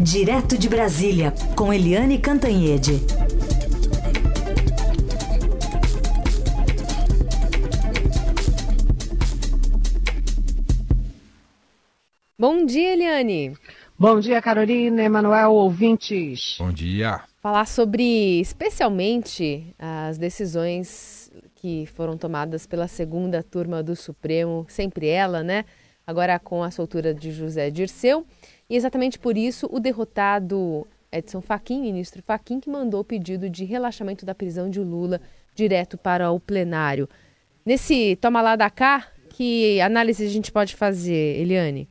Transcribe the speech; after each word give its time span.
Direto 0.00 0.58
de 0.58 0.68
Brasília, 0.68 1.32
com 1.56 1.72
Eliane 1.72 2.18
Cantanhede. 2.18 3.00
Bom 12.38 12.66
dia, 12.66 12.92
Eliane. 12.92 13.56
Bom 13.98 14.20
dia, 14.20 14.42
Carolina, 14.42 15.02
Emanuel, 15.02 15.52
ouvintes. 15.52 16.56
Bom 16.58 16.70
dia. 16.70 17.22
Falar 17.40 17.66
sobre, 17.66 18.38
especialmente, 18.40 19.74
as 19.78 20.18
decisões 20.18 21.32
que 21.54 21.86
foram 21.86 22.18
tomadas 22.18 22.66
pela 22.66 22.86
segunda 22.86 23.42
turma 23.42 23.82
do 23.82 23.96
Supremo, 23.96 24.66
sempre 24.68 25.08
ela, 25.08 25.42
né? 25.42 25.64
Agora 26.06 26.38
com 26.38 26.62
a 26.62 26.70
soltura 26.70 27.14
de 27.14 27.32
José 27.32 27.70
Dirceu. 27.70 28.26
E 28.68 28.76
exatamente 28.76 29.18
por 29.18 29.36
isso, 29.36 29.68
o 29.70 29.78
derrotado 29.78 30.86
Edson 31.10 31.40
Fachin, 31.40 31.80
ministro 31.80 32.22
Fachin, 32.22 32.60
que 32.60 32.68
mandou 32.68 33.00
o 33.00 33.04
pedido 33.04 33.48
de 33.48 33.64
relaxamento 33.64 34.26
da 34.26 34.34
prisão 34.34 34.68
de 34.68 34.80
Lula 34.80 35.20
direto 35.54 35.96
para 35.96 36.30
o 36.30 36.40
plenário. 36.40 37.08
Nesse 37.64 38.16
toma 38.16 38.42
lá 38.42 38.56
da 38.56 38.68
cá, 38.68 39.06
que 39.30 39.80
análise 39.80 40.24
a 40.24 40.28
gente 40.28 40.52
pode 40.52 40.74
fazer, 40.74 41.40
Eliane? 41.40 41.88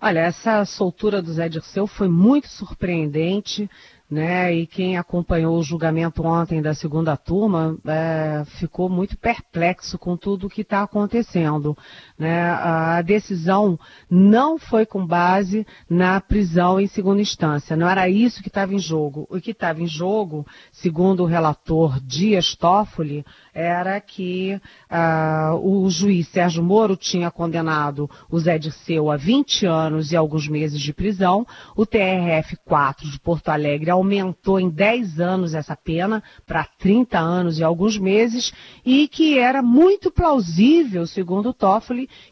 Olha, 0.00 0.20
essa 0.20 0.64
soltura 0.64 1.22
do 1.22 1.32
Zé 1.32 1.48
Dirceu 1.48 1.86
foi 1.86 2.08
muito 2.08 2.48
surpreendente 2.48 3.68
né? 4.10 4.54
E 4.54 4.66
quem 4.66 4.96
acompanhou 4.96 5.58
o 5.58 5.62
julgamento 5.62 6.24
ontem 6.24 6.60
da 6.60 6.74
segunda 6.74 7.16
turma 7.16 7.76
é, 7.86 8.44
ficou 8.58 8.88
muito 8.88 9.16
perplexo 9.16 9.98
com 9.98 10.16
tudo 10.16 10.46
o 10.46 10.50
que 10.50 10.60
está 10.60 10.82
acontecendo. 10.82 11.76
Né? 12.16 12.48
A 12.48 13.02
decisão 13.02 13.78
não 14.08 14.56
foi 14.56 14.86
com 14.86 15.04
base 15.04 15.66
na 15.90 16.20
prisão 16.20 16.80
em 16.80 16.86
segunda 16.86 17.20
instância. 17.20 17.76
Não 17.76 17.88
era 17.88 18.08
isso 18.08 18.40
que 18.40 18.48
estava 18.48 18.72
em 18.72 18.78
jogo. 18.78 19.26
O 19.28 19.40
que 19.40 19.50
estava 19.50 19.82
em 19.82 19.86
jogo, 19.86 20.46
segundo 20.70 21.24
o 21.24 21.26
relator 21.26 21.98
Dias 22.00 22.54
Toffoli, 22.54 23.24
era 23.52 24.00
que 24.00 24.60
uh, 24.90 25.56
o 25.56 25.90
juiz 25.90 26.28
Sérgio 26.28 26.62
Moro 26.62 26.96
tinha 26.96 27.32
condenado 27.32 28.08
o 28.30 28.38
Zé 28.38 28.58
Dirceu 28.58 29.10
a 29.10 29.16
20 29.16 29.66
anos 29.66 30.12
e 30.12 30.16
alguns 30.16 30.46
meses 30.46 30.80
de 30.80 30.92
prisão. 30.92 31.44
O 31.74 31.84
TRF-4 31.84 33.10
de 33.10 33.18
Porto 33.18 33.48
Alegre 33.48 33.90
aumentou 33.90 34.60
em 34.60 34.70
10 34.70 35.18
anos 35.18 35.54
essa 35.54 35.74
pena 35.74 36.22
para 36.46 36.64
30 36.64 37.18
anos 37.18 37.58
e 37.58 37.64
alguns 37.64 37.98
meses 37.98 38.52
e 38.84 39.08
que 39.08 39.36
era 39.36 39.60
muito 39.62 40.12
plausível, 40.12 41.06
segundo 41.06 41.50
o 41.50 41.54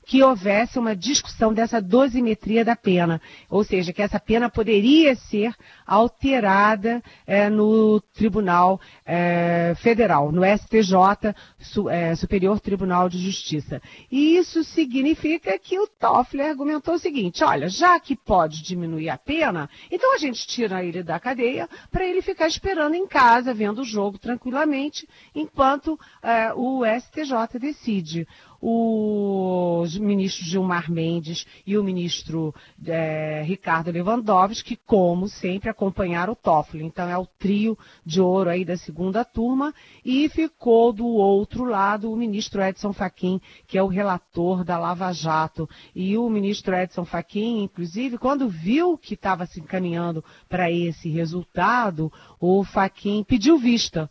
Que 0.05 0.23
houvesse 0.23 0.78
uma 0.78 0.95
discussão 0.95 1.53
dessa 1.53 1.81
dosimetria 1.81 2.65
da 2.65 2.77
pena, 2.77 3.20
ou 3.48 3.65
seja, 3.65 3.92
que 3.92 4.03
essa 4.03 4.20
pena 4.20 4.51
poderia 4.51 5.15
ser 5.15 5.55
alterada 5.87 7.03
é, 7.27 7.48
no 7.48 8.00
Tribunal 8.15 8.81
é, 9.05 9.75
Federal, 9.77 10.33
no 10.33 10.43
STJ, 10.45 11.34
su, 11.59 11.89
é, 11.89 12.15
Superior 12.15 12.61
Tribunal 12.61 13.09
de 13.09 13.19
Justiça. 13.19 13.81
E 14.11 14.37
isso 14.37 14.65
significa 14.65 15.59
que 15.59 15.78
o 15.78 15.87
Toffoli 15.87 16.43
argumentou 16.43 16.95
o 16.95 16.98
seguinte: 16.98 17.45
olha, 17.45 17.69
já 17.69 17.98
que 17.98 18.17
pode 18.17 18.62
diminuir 18.62 19.09
a 19.09 19.19
pena, 19.19 19.69
então 19.91 20.15
a 20.15 20.19
gente 20.19 20.47
tira 20.47 20.84
ele 20.84 21.03
da 21.03 21.19
cadeia 21.19 21.69
para 21.91 22.05
ele 22.05 22.23
ficar 22.23 22.47
esperando 22.47 22.95
em 22.95 23.06
casa, 23.06 23.55
vendo 23.55 23.83
o 23.83 23.84
jogo 23.84 24.19
tranquilamente, 24.19 25.09
enquanto 25.34 25.98
é, 26.23 26.53
o 26.55 26.83
STJ 26.84 27.59
decide 27.59 28.27
os 28.64 29.98
ministros 29.98 30.48
Gilmar 30.48 30.88
Mendes 30.88 31.44
e 31.66 31.77
o 31.77 31.82
ministro 31.82 32.55
é, 32.86 33.42
Ricardo 33.44 33.91
Lewandowski, 33.91 34.77
que, 34.77 34.82
como 34.86 35.28
sempre, 35.28 35.69
acompanharam 35.69 36.32
o 36.32 36.36
Toffoli. 36.36 36.84
Então, 36.84 37.08
é 37.08 37.19
o 37.19 37.27
trio 37.27 37.77
de 38.06 38.20
ouro 38.20 38.48
aí 38.48 38.64
da 38.64 38.77
segunda 38.77 39.24
turma. 39.24 39.74
E 40.04 40.28
ficou 40.28 40.92
do 40.92 41.06
outro 41.06 41.64
lado 41.64 42.12
o 42.12 42.16
ministro 42.16 42.62
Edson 42.62 42.92
Fachin, 42.92 43.41
que 43.66 43.76
é 43.76 43.82
o 43.82 43.88
relator 43.88 44.62
da 44.62 44.78
Lava 44.78 45.12
Jato. 45.12 45.69
E 45.92 46.16
o 46.16 46.31
ministro 46.31 46.76
Edson 46.76 47.04
Fachin, 47.04 47.64
inclusive, 47.64 48.16
quando 48.16 48.48
viu 48.48 48.97
que 48.97 49.14
estava 49.14 49.44
se 49.44 49.58
encaminhando 49.58 50.25
para 50.48 50.70
esse 50.70 51.08
resultado, 51.08 52.12
o 52.38 52.62
Fachin 52.62 53.25
pediu 53.25 53.58
vista 53.58 54.08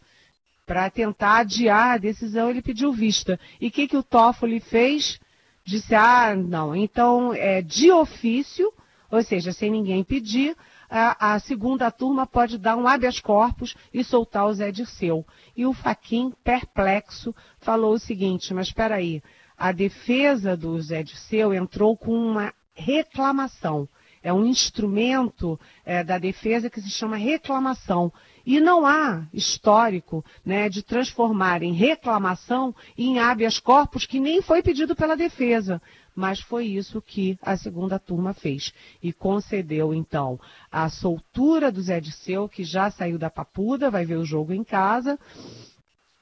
para 0.66 0.90
tentar 0.90 1.38
adiar 1.38 1.94
a 1.94 1.98
decisão, 1.98 2.50
ele 2.50 2.62
pediu 2.62 2.94
vista. 2.94 3.40
E 3.60 3.68
o 3.68 3.72
que, 3.72 3.88
que 3.88 3.98
o 3.98 4.04
Toffoli 4.04 4.60
fez? 4.60 5.20
Disse, 5.64 5.94
ah, 5.94 6.36
não, 6.36 6.76
então, 6.76 7.34
é, 7.34 7.62
de 7.62 7.92
ofício, 7.92 8.74
ou 9.10 9.22
seja, 9.22 9.52
sem 9.52 9.70
ninguém 9.70 10.04
pedir, 10.04 10.56
a, 10.90 11.34
a, 11.34 11.40
segunda 11.40 11.90
turma 11.92 12.28
pode 12.28 12.58
dar 12.58 12.76
um 12.76 12.88
habeas 12.88 13.20
corpus 13.20 13.76
e 13.94 14.04
soltar 14.04 14.46
o 14.46 14.54
Zé 14.54 14.72
Dirceu. 14.72 15.26
E 15.56 15.66
o 15.66 15.74
Faquin, 15.74 16.34
perplexo, 16.44 17.34
falou 17.60 17.94
o 17.94 18.00
seguinte, 18.00 18.54
mas 18.54 18.68
espera 18.68 18.96
aí, 18.96 19.22
a 19.58 19.72
defesa 19.72 20.58
do 20.58 20.82
Zé 20.82 21.04
Dirceu 21.04 21.54
entrou 21.54 21.96
com 21.96 22.14
uma 22.14 22.54
reclamação. 22.74 23.88
É 24.24 24.32
um 24.32 24.46
instrumento 24.46 25.60
é, 25.86 26.04
da 26.04 26.18
defesa 26.18 26.70
que 26.70 26.82
se 26.82 26.90
chama 26.90 27.16
reclamação. 27.16 28.12
E 28.46 28.60
não 28.60 28.86
há 28.86 29.28
histórico 29.34 30.24
né, 30.46 30.70
de 30.70 30.82
transformar 30.82 31.62
em 31.64 31.74
reclamação 31.74 32.76
em 32.98 33.20
habeas 33.20 33.60
corpus 33.60 34.06
que 34.06 34.20
nem 34.20 34.42
foi 34.42 34.62
pedido 34.62 34.96
pela 34.96 35.16
defesa. 35.16 35.82
Mas 36.16 36.42
foi 36.42 36.66
isso 36.66 37.02
que 37.02 37.40
a 37.42 37.56
segunda 37.56 37.98
turma 37.98 38.34
fez. 38.34 38.74
E 39.02 39.14
concedeu, 39.14 39.94
então, 39.94 40.40
a 40.70 40.90
soltura 40.90 41.72
do 41.72 41.82
Zé 41.82 42.02
Disseu, 42.02 42.50
que 42.50 42.64
já 42.64 42.92
saiu 42.92 43.18
da 43.18 43.30
papuda, 43.30 43.90
vai 43.90 44.06
ver 44.06 44.18
o 44.18 44.26
jogo 44.26 44.54
em 44.54 44.64
casa, 44.64 45.18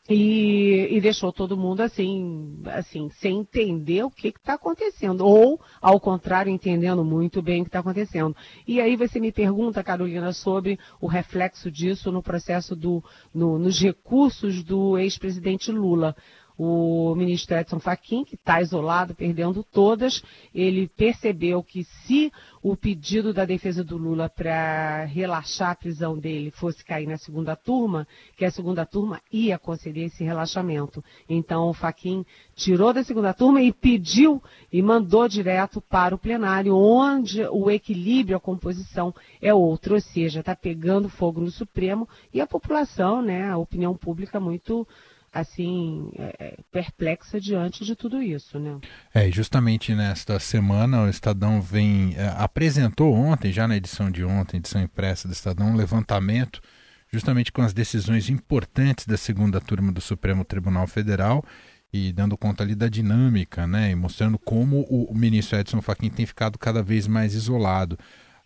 e, 0.09 0.87
e, 0.89 0.99
deixou 0.99 1.31
todo 1.31 1.55
mundo 1.55 1.81
assim, 1.81 2.59
assim, 2.65 3.09
sem 3.11 3.41
entender 3.41 4.03
o 4.03 4.09
que 4.09 4.29
está 4.29 4.55
acontecendo. 4.55 5.21
Ou, 5.21 5.61
ao 5.79 5.99
contrário, 5.99 6.51
entendendo 6.51 7.05
muito 7.05 7.43
bem 7.43 7.61
o 7.61 7.63
que 7.63 7.69
está 7.69 7.79
acontecendo. 7.79 8.35
E 8.67 8.81
aí 8.81 8.95
você 8.95 9.19
me 9.19 9.31
pergunta, 9.31 9.83
Carolina, 9.83 10.33
sobre 10.33 10.79
o 10.99 11.05
reflexo 11.05 11.69
disso 11.69 12.11
no 12.11 12.23
processo 12.23 12.75
do, 12.75 13.03
no, 13.31 13.59
nos 13.59 13.79
recursos 13.79 14.63
do 14.63 14.97
ex-presidente 14.97 15.71
Lula 15.71 16.15
o 16.61 17.15
ministro 17.15 17.55
Edson 17.55 17.79
Fachin, 17.79 18.25
que 18.25 18.35
está 18.35 18.61
isolado, 18.61 19.15
perdendo 19.15 19.63
todas, 19.63 20.21
ele 20.53 20.89
percebeu 20.89 21.63
que 21.63 21.85
se 21.85 22.33
o 22.61 22.75
pedido 22.75 23.33
da 23.33 23.45
defesa 23.45 23.81
do 23.81 23.95
Lula 23.95 24.27
para 24.27 25.05
relaxar 25.05 25.69
a 25.69 25.75
prisão 25.75 26.19
dele 26.19 26.51
fosse 26.51 26.83
cair 26.83 27.07
na 27.07 27.17
segunda 27.17 27.55
turma, 27.55 28.05
que 28.35 28.43
a 28.43 28.51
segunda 28.51 28.85
turma 28.85 29.21
ia 29.31 29.57
conceder 29.57 30.07
esse 30.07 30.21
relaxamento. 30.21 31.01
Então 31.29 31.69
o 31.69 31.73
Fachin 31.73 32.25
tirou 32.53 32.91
da 32.91 33.05
segunda 33.05 33.33
turma 33.33 33.61
e 33.61 33.71
pediu 33.71 34.43
e 34.69 34.81
mandou 34.81 35.29
direto 35.29 35.79
para 35.79 36.13
o 36.13 36.17
plenário, 36.17 36.75
onde 36.75 37.41
o 37.43 37.71
equilíbrio, 37.71 38.35
a 38.35 38.39
composição 38.39 39.15
é 39.41 39.53
outro, 39.53 39.95
ou 39.95 40.01
seja, 40.01 40.41
está 40.41 40.53
pegando 40.53 41.07
fogo 41.07 41.39
no 41.39 41.51
Supremo 41.51 42.05
e 42.33 42.41
a 42.41 42.47
população, 42.47 43.21
né, 43.21 43.49
a 43.49 43.57
opinião 43.57 43.95
pública 43.95 44.41
muito 44.41 44.85
assim 45.31 46.11
é, 46.17 46.35
é, 46.39 46.57
perplexa 46.71 47.39
diante 47.39 47.85
de 47.85 47.95
tudo 47.95 48.21
isso, 48.21 48.59
né? 48.59 48.79
É, 49.13 49.29
justamente 49.31 49.93
nesta 49.93 50.39
semana 50.39 51.03
o 51.03 51.09
Estadão 51.09 51.61
vem 51.61 52.15
é, 52.15 52.27
apresentou 52.37 53.13
ontem, 53.13 53.51
já 53.51 53.67
na 53.67 53.77
edição 53.77 54.09
de 54.09 54.23
ontem, 54.23 54.57
edição 54.57 54.81
impressa 54.81 55.27
do 55.27 55.33
Estadão, 55.33 55.71
um 55.71 55.75
levantamento 55.75 56.61
justamente 57.11 57.51
com 57.51 57.61
as 57.61 57.73
decisões 57.73 58.29
importantes 58.29 59.05
da 59.05 59.17
segunda 59.17 59.59
turma 59.59 59.91
do 59.91 60.01
Supremo 60.01 60.45
Tribunal 60.45 60.87
Federal 60.87 61.43
e 61.91 62.13
dando 62.13 62.37
conta 62.37 62.63
ali 62.63 62.75
da 62.75 62.87
dinâmica, 62.87 63.65
né, 63.65 63.91
e 63.91 63.95
mostrando 63.95 64.37
como 64.37 64.85
o, 64.89 65.05
o 65.11 65.15
ministro 65.15 65.57
Edson 65.57 65.81
Fachin 65.81 66.09
tem 66.09 66.25
ficado 66.25 66.57
cada 66.57 66.83
vez 66.83 67.07
mais 67.07 67.33
isolado. 67.33 67.97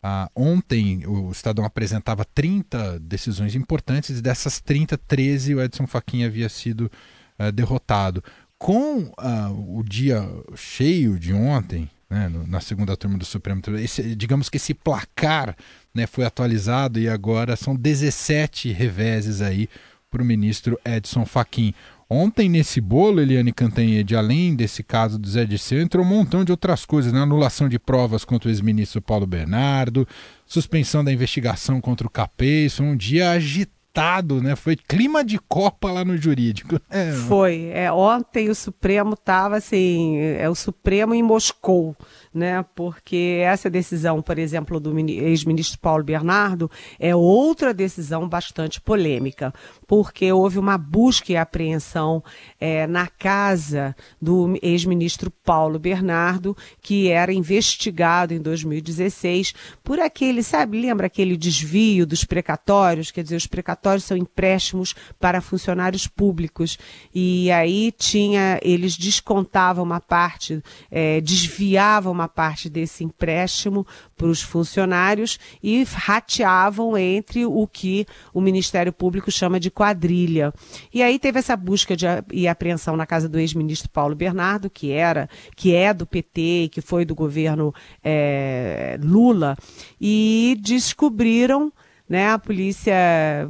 Ah, 0.06 0.30
ontem 0.36 1.08
o 1.08 1.32
Estadão 1.32 1.64
apresentava 1.64 2.26
30 2.26 3.00
decisões 3.00 3.56
importantes, 3.56 4.20
e 4.20 4.22
dessas 4.22 4.60
30, 4.60 4.98
13 4.98 5.56
o 5.56 5.62
Edson 5.62 5.88
Fachin 5.88 6.26
havia 6.26 6.50
sido 6.50 6.92
ah, 7.40 7.50
derrotado. 7.50 8.22
Com 8.58 9.14
ah, 9.18 9.50
o 9.50 9.82
dia 9.82 10.22
cheio 10.56 11.18
de 11.18 11.34
ontem, 11.34 11.90
né, 12.10 12.28
no, 12.28 12.46
na 12.46 12.60
segunda 12.60 12.98
turma 12.98 13.18
do 13.18 13.24
Supremo 13.24 13.62
esse, 13.80 14.14
digamos 14.14 14.50
que 14.50 14.58
esse 14.58 14.74
placar 14.74 15.56
né, 15.96 16.06
foi 16.06 16.26
atualizado 16.26 17.00
e 17.00 17.08
agora 17.08 17.56
são 17.56 17.74
17 17.74 18.74
reveses 18.74 19.42
aí 19.42 19.70
para 20.12 20.22
o 20.22 20.26
ministro 20.26 20.78
Edson 20.86 21.26
Fachin. 21.26 21.74
Ontem, 22.14 22.48
nesse 22.48 22.80
bolo, 22.80 23.20
Eliane 23.20 23.52
Cantanhede, 23.52 24.16
além 24.16 24.56
desse 24.56 24.84
caso 24.84 25.18
do 25.18 25.28
Zé 25.28 25.46
Disseu, 25.46 25.82
entrou 25.82 26.06
um 26.06 26.08
montão 26.08 26.46
de 26.46 26.52
outras 26.52 26.86
coisas, 26.86 27.12
né? 27.12 27.20
Anulação 27.20 27.68
de 27.68 27.80
provas 27.80 28.24
contra 28.24 28.48
o 28.48 28.52
ex-ministro 28.52 29.02
Paulo 29.02 29.26
Bernardo, 29.26 30.08
suspensão 30.46 31.04
da 31.04 31.12
investigação 31.12 31.82
contra 31.82 32.06
o 32.06 32.12
Capês, 32.12 32.78
foi 32.78 32.86
um 32.86 32.96
dia 32.96 33.32
agitado 33.32 33.74
agitado, 33.94 34.42
né? 34.42 34.56
Foi 34.56 34.76
clima 34.76 35.24
de 35.24 35.38
Copa 35.38 35.92
lá 35.92 36.04
no 36.04 36.18
jurídico. 36.18 36.80
É. 36.90 37.12
Foi. 37.28 37.70
É, 37.72 37.92
ontem 37.92 38.50
o 38.50 38.56
Supremo 38.56 39.14
estava 39.14 39.58
assim, 39.58 40.18
é 40.18 40.50
o 40.50 40.56
Supremo 40.56 41.14
em 41.14 41.22
Moscou 41.22 41.96
né? 42.34 42.66
Porque 42.76 43.40
essa 43.44 43.70
decisão, 43.70 44.22
por 44.22 44.40
exemplo, 44.40 44.80
do 44.80 44.98
ex-ministro 45.00 45.80
Paulo 45.80 46.04
Bernardo 46.04 46.70
é 47.00 47.16
outra 47.16 47.74
decisão 47.74 48.28
bastante 48.28 48.82
polêmica, 48.82 49.54
porque 49.88 50.32
houve 50.32 50.58
uma 50.58 50.78
busca 50.78 51.32
e 51.32 51.38
apreensão 51.38 52.24
é, 52.60 52.88
na 52.88 53.08
casa 53.08 53.96
do 54.22 54.58
ex-ministro 54.62 55.30
Paulo 55.30 55.78
Bernardo, 55.78 56.56
que 56.82 57.10
era 57.10 57.32
investigado 57.32 58.34
em 58.34 58.42
2016 58.42 59.54
por 59.84 60.00
aquele, 60.00 60.42
sabe, 60.42 60.82
lembra 60.82 61.08
aquele 61.08 61.38
desvio 61.38 62.06
dos 62.06 62.24
precatórios? 62.24 63.12
Quer 63.12 63.24
dizer, 63.24 63.36
os 63.36 63.48
precatórios 63.48 64.04
são 64.04 64.18
empréstimos 64.18 64.96
para 65.20 65.42
funcionários 65.42 66.08
públicos 66.08 66.78
e 67.14 67.52
aí 67.52 67.92
tinha, 67.92 68.60
eles 68.62 68.98
descontavam 68.98 69.84
uma 69.84 70.00
parte, 70.00 70.62
é, 70.90 71.22
desviavam 71.22 72.12
uma 72.12 72.23
uma 72.24 72.28
parte 72.28 72.70
desse 72.70 73.04
empréstimo 73.04 73.86
para 74.16 74.28
os 74.28 74.42
funcionários 74.42 75.38
e 75.62 75.84
rateavam 75.84 76.98
entre 76.98 77.46
o 77.46 77.68
que 77.68 78.06
o 78.34 78.42
Ministério 78.42 78.92
Público 78.92 79.32
chama 79.32 79.60
de 79.60 79.70
quadrilha. 79.70 80.54
E 80.94 81.04
aí 81.04 81.20
teve 81.20 81.40
essa 81.40 81.56
busca 81.56 81.96
de, 81.96 82.06
e 82.32 82.48
apreensão 82.48 82.96
na 82.96 83.06
casa 83.06 83.28
do 83.28 83.40
ex-ministro 83.40 83.90
Paulo 83.90 84.16
Bernardo, 84.16 84.70
que 84.70 84.92
era, 84.92 85.30
que 85.56 85.76
é 85.76 85.94
do 85.94 86.06
PT, 86.06 86.70
que 86.72 86.82
foi 86.82 87.06
do 87.06 87.14
governo 87.14 87.74
é, 88.04 88.98
Lula, 89.02 89.58
e 90.00 90.58
descobriram 90.62 91.72
né, 92.08 92.32
a 92.32 92.38
polícia 92.38 92.94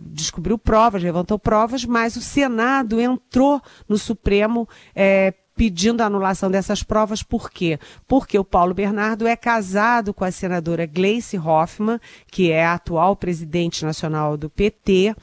descobriu 0.05 0.57
provas, 0.57 1.03
levantou 1.03 1.37
provas, 1.39 1.83
mas 1.83 2.15
o 2.15 2.21
Senado 2.21 3.01
entrou 3.01 3.61
no 3.89 3.97
Supremo 3.97 4.69
é, 4.95 5.33
pedindo 5.55 6.01
a 6.01 6.05
anulação 6.05 6.49
dessas 6.49 6.83
provas, 6.83 7.21
por 7.21 7.49
quê? 7.49 7.79
Porque 8.07 8.37
o 8.37 8.43
Paulo 8.43 8.73
Bernardo 8.73 9.27
é 9.27 9.35
casado 9.35 10.13
com 10.13 10.23
a 10.23 10.31
senadora 10.31 10.85
Gleice 10.85 11.37
Hoffmann, 11.37 11.99
que 12.31 12.51
é 12.51 12.65
a 12.65 12.73
atual 12.73 13.15
presidente 13.15 13.85
nacional 13.85 14.35
do 14.35 14.49
PT, 14.49 15.15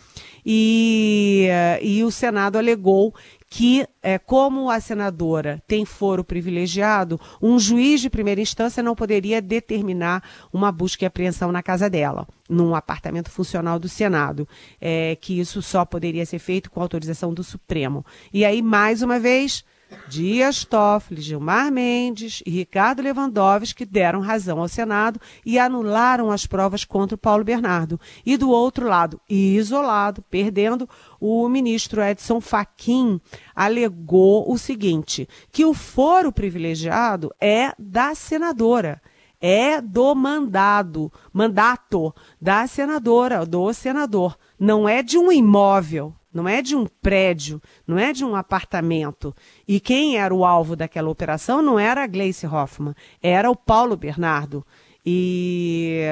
e, 0.44 1.49
e 1.82 2.03
o 2.05 2.11
Senado 2.11 2.56
alegou 2.56 3.15
que, 3.53 3.85
é, 4.00 4.17
como 4.17 4.71
a 4.71 4.79
senadora 4.79 5.61
tem 5.67 5.85
foro 5.85 6.23
privilegiado, 6.23 7.21
um 7.43 7.59
juiz 7.59 8.00
de 8.00 8.09
primeira 8.09 8.41
instância 8.41 8.81
não 8.81 8.94
poderia 8.94 9.43
determinar 9.43 10.23
uma 10.53 10.71
busca 10.71 11.05
e 11.05 11.06
apreensão 11.06 11.50
na 11.50 11.61
casa 11.61 11.91
dela, 11.91 12.29
num 12.49 12.77
apartamento 12.77 13.29
funcional 13.29 13.81
do 13.81 13.88
Senado, 13.88 14.49
é, 14.81 15.17
que 15.21 15.41
isso 15.41 15.61
só 15.61 15.85
poderia 15.85 16.25
ser 16.25 16.38
feito 16.38 16.71
com 16.71 16.81
autorização 16.81 17.35
do 17.35 17.43
Supremo. 17.43 18.06
E 18.32 18.44
aí, 18.44 18.62
mais 18.62 19.03
uma 19.03 19.19
vez, 19.19 19.65
Dias 20.09 20.65
Toffoli, 20.65 21.21
Gilmar 21.21 21.71
Mendes 21.71 22.43
e 22.45 22.51
Ricardo 22.51 23.03
Lewandowski 23.03 23.85
deram 23.85 24.21
razão 24.21 24.59
ao 24.59 24.69
Senado 24.69 25.21
e 25.47 25.59
anularam 25.59 26.31
as 26.31 26.47
provas 26.47 26.85
contra 26.85 27.15
o 27.15 27.19
Paulo 27.19 27.45
Bernardo. 27.45 28.01
E 28.27 28.37
do 28.37 28.51
outro 28.51 28.87
lado, 28.87 29.21
isolado, 29.29 30.23
perdendo, 30.29 30.89
o 31.21 31.49
ministro 31.49 32.03
Edson 32.03 32.41
Fachin 32.41 33.21
alegou 33.55 34.51
o 34.51 34.59
seguinte, 34.59 35.29
que 35.53 35.65
o 35.65 35.73
foro 35.73 36.33
privilegiado 36.33 37.33
é 37.41 37.73
da 37.79 38.15
senadora 38.15 39.01
é 39.41 39.81
do 39.81 40.15
mandado, 40.15 41.11
mandato 41.33 42.15
da 42.39 42.67
senadora, 42.67 43.47
do 43.47 43.73
senador, 43.73 44.37
não 44.59 44.87
é 44.87 45.03
de 45.03 45.17
um 45.17 45.33
imóvel, 45.33 46.15
não 46.32 46.49
é 46.49 46.62
de 46.62 46.77
um 46.77 46.87
prédio, 46.87 47.61
não 47.87 47.99
é 47.99 48.12
de 48.12 48.25
um 48.25 48.35
apartamento. 48.35 49.35
E 49.67 49.81
quem 49.81 50.17
era 50.17 50.35
o 50.35 50.44
alvo 50.44 50.77
daquela 50.77 51.11
operação 51.11 51.61
não 51.61 51.79
era 51.79 52.05
a 52.05 52.06
Gleice 52.06 52.47
Hoffmann, 52.47 52.94
era 53.23 53.50
o 53.50 53.56
Paulo 53.56 53.97
Bernardo. 53.97 54.65
E, 55.05 56.03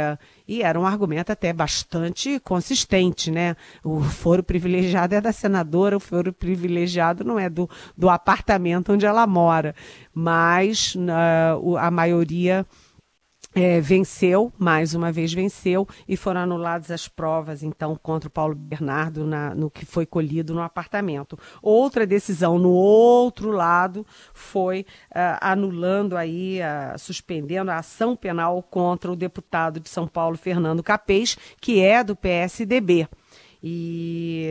e 0.46 0.62
era 0.62 0.80
um 0.80 0.86
argumento 0.86 1.30
até 1.30 1.52
bastante 1.52 2.40
consistente, 2.40 3.30
né? 3.30 3.54
O 3.84 4.00
foro 4.00 4.42
privilegiado 4.42 5.14
é 5.14 5.20
da 5.20 5.30
senadora, 5.30 5.96
o 5.96 6.00
foro 6.00 6.32
privilegiado 6.32 7.22
não 7.22 7.38
é 7.38 7.50
do, 7.50 7.68
do 7.96 8.08
apartamento 8.08 8.92
onde 8.92 9.04
ela 9.04 9.26
mora. 9.26 9.74
Mas 10.14 10.94
uh, 10.94 11.76
a 11.76 11.90
maioria 11.90 12.66
é, 13.62 13.80
venceu, 13.80 14.52
mais 14.58 14.94
uma 14.94 15.10
vez 15.10 15.32
venceu, 15.32 15.86
e 16.06 16.16
foram 16.16 16.40
anuladas 16.40 16.90
as 16.90 17.08
provas, 17.08 17.62
então, 17.62 17.98
contra 18.02 18.28
o 18.28 18.30
Paulo 18.30 18.54
Bernardo 18.54 19.26
na, 19.26 19.54
no 19.54 19.70
que 19.70 19.84
foi 19.84 20.06
colhido 20.06 20.54
no 20.54 20.62
apartamento. 20.62 21.38
Outra 21.62 22.06
decisão 22.06 22.58
no 22.58 22.70
outro 22.70 23.50
lado 23.50 24.06
foi 24.32 24.86
uh, 25.10 25.38
anulando 25.40 26.16
aí, 26.16 26.60
uh, 26.60 26.98
suspendendo 26.98 27.70
a 27.70 27.78
ação 27.78 28.16
penal 28.16 28.62
contra 28.62 29.10
o 29.10 29.16
deputado 29.16 29.80
de 29.80 29.88
São 29.88 30.06
Paulo, 30.06 30.36
Fernando 30.36 30.82
Capês, 30.82 31.36
que 31.60 31.80
é 31.80 32.02
do 32.04 32.14
PSDB. 32.14 33.08
E, 33.62 34.50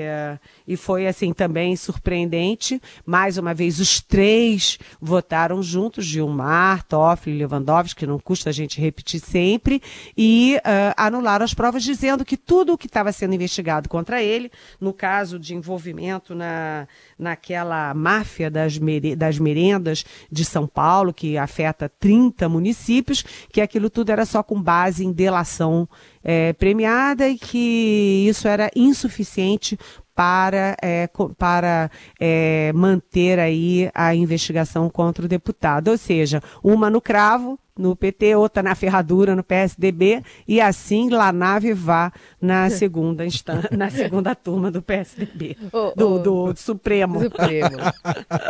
e 0.67 0.75
foi 0.75 1.07
assim 1.07 1.31
também 1.31 1.75
surpreendente. 1.75 2.81
Mais 3.05 3.37
uma 3.37 3.53
vez, 3.53 3.79
os 3.79 4.01
três 4.01 4.77
votaram 4.99 5.63
juntos: 5.63 6.05
Gilmar, 6.05 6.83
Toffoli, 6.83 7.37
Lewandowski, 7.37 8.01
que 8.01 8.07
não 8.07 8.19
custa 8.19 8.49
a 8.49 8.53
gente 8.53 8.81
repetir 8.81 9.19
sempre, 9.19 9.81
e 10.17 10.57
uh, 10.57 10.93
anularam 10.97 11.45
as 11.45 11.53
provas, 11.53 11.83
dizendo 11.83 12.25
que 12.25 12.35
tudo 12.35 12.73
o 12.73 12.77
que 12.77 12.87
estava 12.87 13.11
sendo 13.11 13.33
investigado 13.33 13.87
contra 13.87 14.21
ele, 14.21 14.51
no 14.79 14.93
caso 14.93 15.39
de 15.39 15.55
envolvimento 15.55 16.35
na, 16.35 16.87
naquela 17.17 17.93
máfia 17.93 18.51
das, 18.51 18.77
mere, 18.77 19.15
das 19.15 19.39
merendas 19.39 20.03
de 20.31 20.43
São 20.43 20.67
Paulo, 20.67 21.13
que 21.13 21.37
afeta 21.37 21.89
30 21.89 22.49
municípios, 22.49 23.23
que 23.51 23.61
aquilo 23.61 23.89
tudo 23.89 24.11
era 24.11 24.25
só 24.25 24.43
com 24.43 24.61
base 24.61 25.05
em 25.05 25.11
delação 25.11 25.87
é, 26.27 26.51
premiada 26.51 27.29
e 27.29 27.37
que 27.37 28.27
isso 28.27 28.49
era 28.49 28.69
insuficiente 28.75 29.79
para, 30.13 30.75
é, 30.81 31.07
para 31.37 31.89
é, 32.19 32.73
manter 32.73 33.39
aí 33.39 33.89
a 33.93 34.13
investigação 34.13 34.89
contra 34.89 35.23
o 35.23 35.27
deputado. 35.29 35.89
Ou 35.89 35.97
seja, 35.97 36.41
uma 36.61 36.89
no 36.89 36.99
cravo, 36.99 37.57
no 37.77 37.95
PT, 37.95 38.35
outra 38.35 38.63
na 38.63 38.73
ferradura 38.75 39.35
no 39.35 39.43
PSDB, 39.43 40.23
e 40.47 40.59
assim 40.59 41.09
lá 41.09 41.31
nave 41.31 41.71
vá 41.71 42.11
na 42.41 42.67
segunda 42.71 43.25
instância, 43.25 43.69
na 43.71 43.89
segunda 43.89 44.33
turma 44.35 44.71
do 44.71 44.81
PSDB. 44.81 45.55
Oh, 45.71 45.93
do, 45.95 46.13
oh, 46.15 46.19
do, 46.19 46.53
do, 46.53 46.59
Supremo. 46.59 47.21
Supremo. 47.21 47.77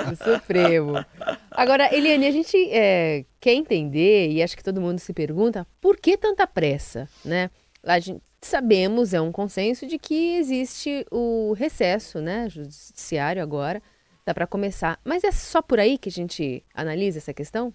do 0.10 0.34
Supremo. 0.34 1.06
Agora, 1.52 1.94
Eliane, 1.94 2.28
a 2.28 2.32
gente 2.32 2.58
é, 2.72 3.26
quer 3.42 3.54
entender, 3.54 4.32
e 4.32 4.42
acho 4.42 4.56
que 4.56 4.64
todo 4.64 4.80
mundo 4.80 5.00
se 5.00 5.12
pergunta, 5.14 5.68
por 5.82 5.98
que 5.98 6.16
tanta 6.16 6.48
pressa, 6.48 7.10
né? 7.26 7.50
A 7.88 8.00
gente 8.00 8.22
sabemos, 8.42 9.14
é 9.14 9.22
um 9.22 9.32
consenso 9.32 9.88
de 9.88 9.98
que 9.98 10.36
existe 10.38 11.06
o 11.12 11.54
recesso, 11.54 12.20
né, 12.22 12.48
judiciário 12.50 13.42
agora, 13.42 13.82
dá 14.26 14.34
para 14.34 14.48
começar. 14.48 15.00
Mas 15.04 15.24
é 15.24 15.32
só 15.32 15.62
por 15.62 15.80
aí 15.80 15.98
que 15.98 16.10
a 16.10 16.12
gente 16.12 16.64
analisa 16.74 17.18
essa 17.18 17.34
questão? 17.34 17.74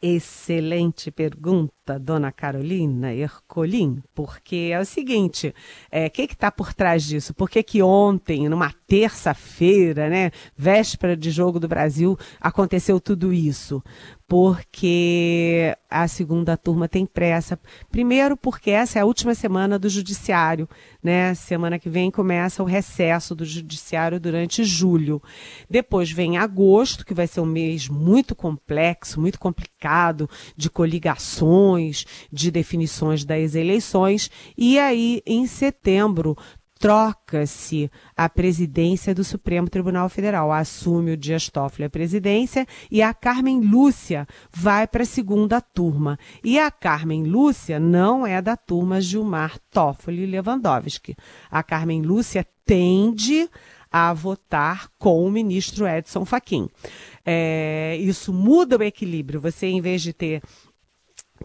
Excelente 0.00 1.10
pergunta, 1.10 1.72
dona 2.00 2.30
Carolina 2.30 3.12
Ercolim, 3.12 4.02
porque 4.14 4.70
é 4.72 4.78
o 4.78 4.84
seguinte, 4.84 5.48
o 5.48 5.52
é, 5.90 6.08
que 6.08 6.22
está 6.22 6.50
por 6.50 6.72
trás 6.72 7.02
disso? 7.02 7.34
Por 7.34 7.50
que, 7.50 7.62
que 7.62 7.82
ontem, 7.82 8.48
numa 8.48 8.72
terça-feira, 8.86 10.08
né, 10.08 10.30
véspera 10.56 11.16
de 11.16 11.30
jogo 11.30 11.58
do 11.58 11.66
Brasil, 11.66 12.16
aconteceu 12.40 13.00
tudo 13.00 13.32
isso? 13.32 13.82
porque 14.32 15.76
a 15.90 16.08
segunda 16.08 16.56
turma 16.56 16.88
tem 16.88 17.04
pressa. 17.04 17.60
Primeiro, 17.90 18.34
porque 18.34 18.70
essa 18.70 18.98
é 18.98 19.02
a 19.02 19.04
última 19.04 19.34
semana 19.34 19.78
do 19.78 19.90
judiciário, 19.90 20.66
né? 21.02 21.34
Semana 21.34 21.78
que 21.78 21.90
vem 21.90 22.10
começa 22.10 22.62
o 22.62 22.66
recesso 22.66 23.34
do 23.34 23.44
judiciário 23.44 24.18
durante 24.18 24.64
julho. 24.64 25.22
Depois 25.68 26.10
vem 26.10 26.38
agosto, 26.38 27.04
que 27.04 27.12
vai 27.12 27.26
ser 27.26 27.40
um 27.40 27.44
mês 27.44 27.90
muito 27.90 28.34
complexo, 28.34 29.20
muito 29.20 29.38
complicado, 29.38 30.30
de 30.56 30.70
coligações, 30.70 31.81
de 32.32 32.50
definições 32.50 33.24
das 33.24 33.54
eleições. 33.54 34.30
E 34.56 34.78
aí, 34.78 35.22
em 35.26 35.46
setembro, 35.46 36.36
troca-se 36.82 37.88
a 38.16 38.28
presidência 38.28 39.14
do 39.14 39.22
Supremo 39.22 39.70
Tribunal 39.70 40.08
Federal. 40.08 40.50
Assume 40.50 41.12
o 41.12 41.16
Dias 41.16 41.48
Toffoli 41.48 41.84
a 41.84 41.90
presidência 41.90 42.66
e 42.90 43.00
a 43.00 43.14
Carmen 43.14 43.60
Lúcia 43.60 44.26
vai 44.50 44.88
para 44.88 45.04
a 45.04 45.06
segunda 45.06 45.60
turma. 45.60 46.18
E 46.42 46.58
a 46.58 46.72
Carmen 46.72 47.22
Lúcia 47.22 47.78
não 47.78 48.26
é 48.26 48.42
da 48.42 48.56
turma 48.56 49.00
Gilmar 49.00 49.60
Toffoli 49.70 50.26
Lewandowski. 50.26 51.14
A 51.48 51.62
Carmen 51.62 52.02
Lúcia 52.02 52.44
tende 52.66 53.48
a 53.88 54.12
votar 54.12 54.88
com 54.98 55.24
o 55.24 55.30
ministro 55.30 55.86
Edson 55.86 56.24
Fachin. 56.24 56.68
É, 57.24 57.96
isso 58.00 58.32
muda 58.32 58.76
o 58.76 58.82
equilíbrio. 58.82 59.40
Você, 59.40 59.66
em 59.66 59.80
vez 59.80 60.02
de 60.02 60.12
ter 60.12 60.42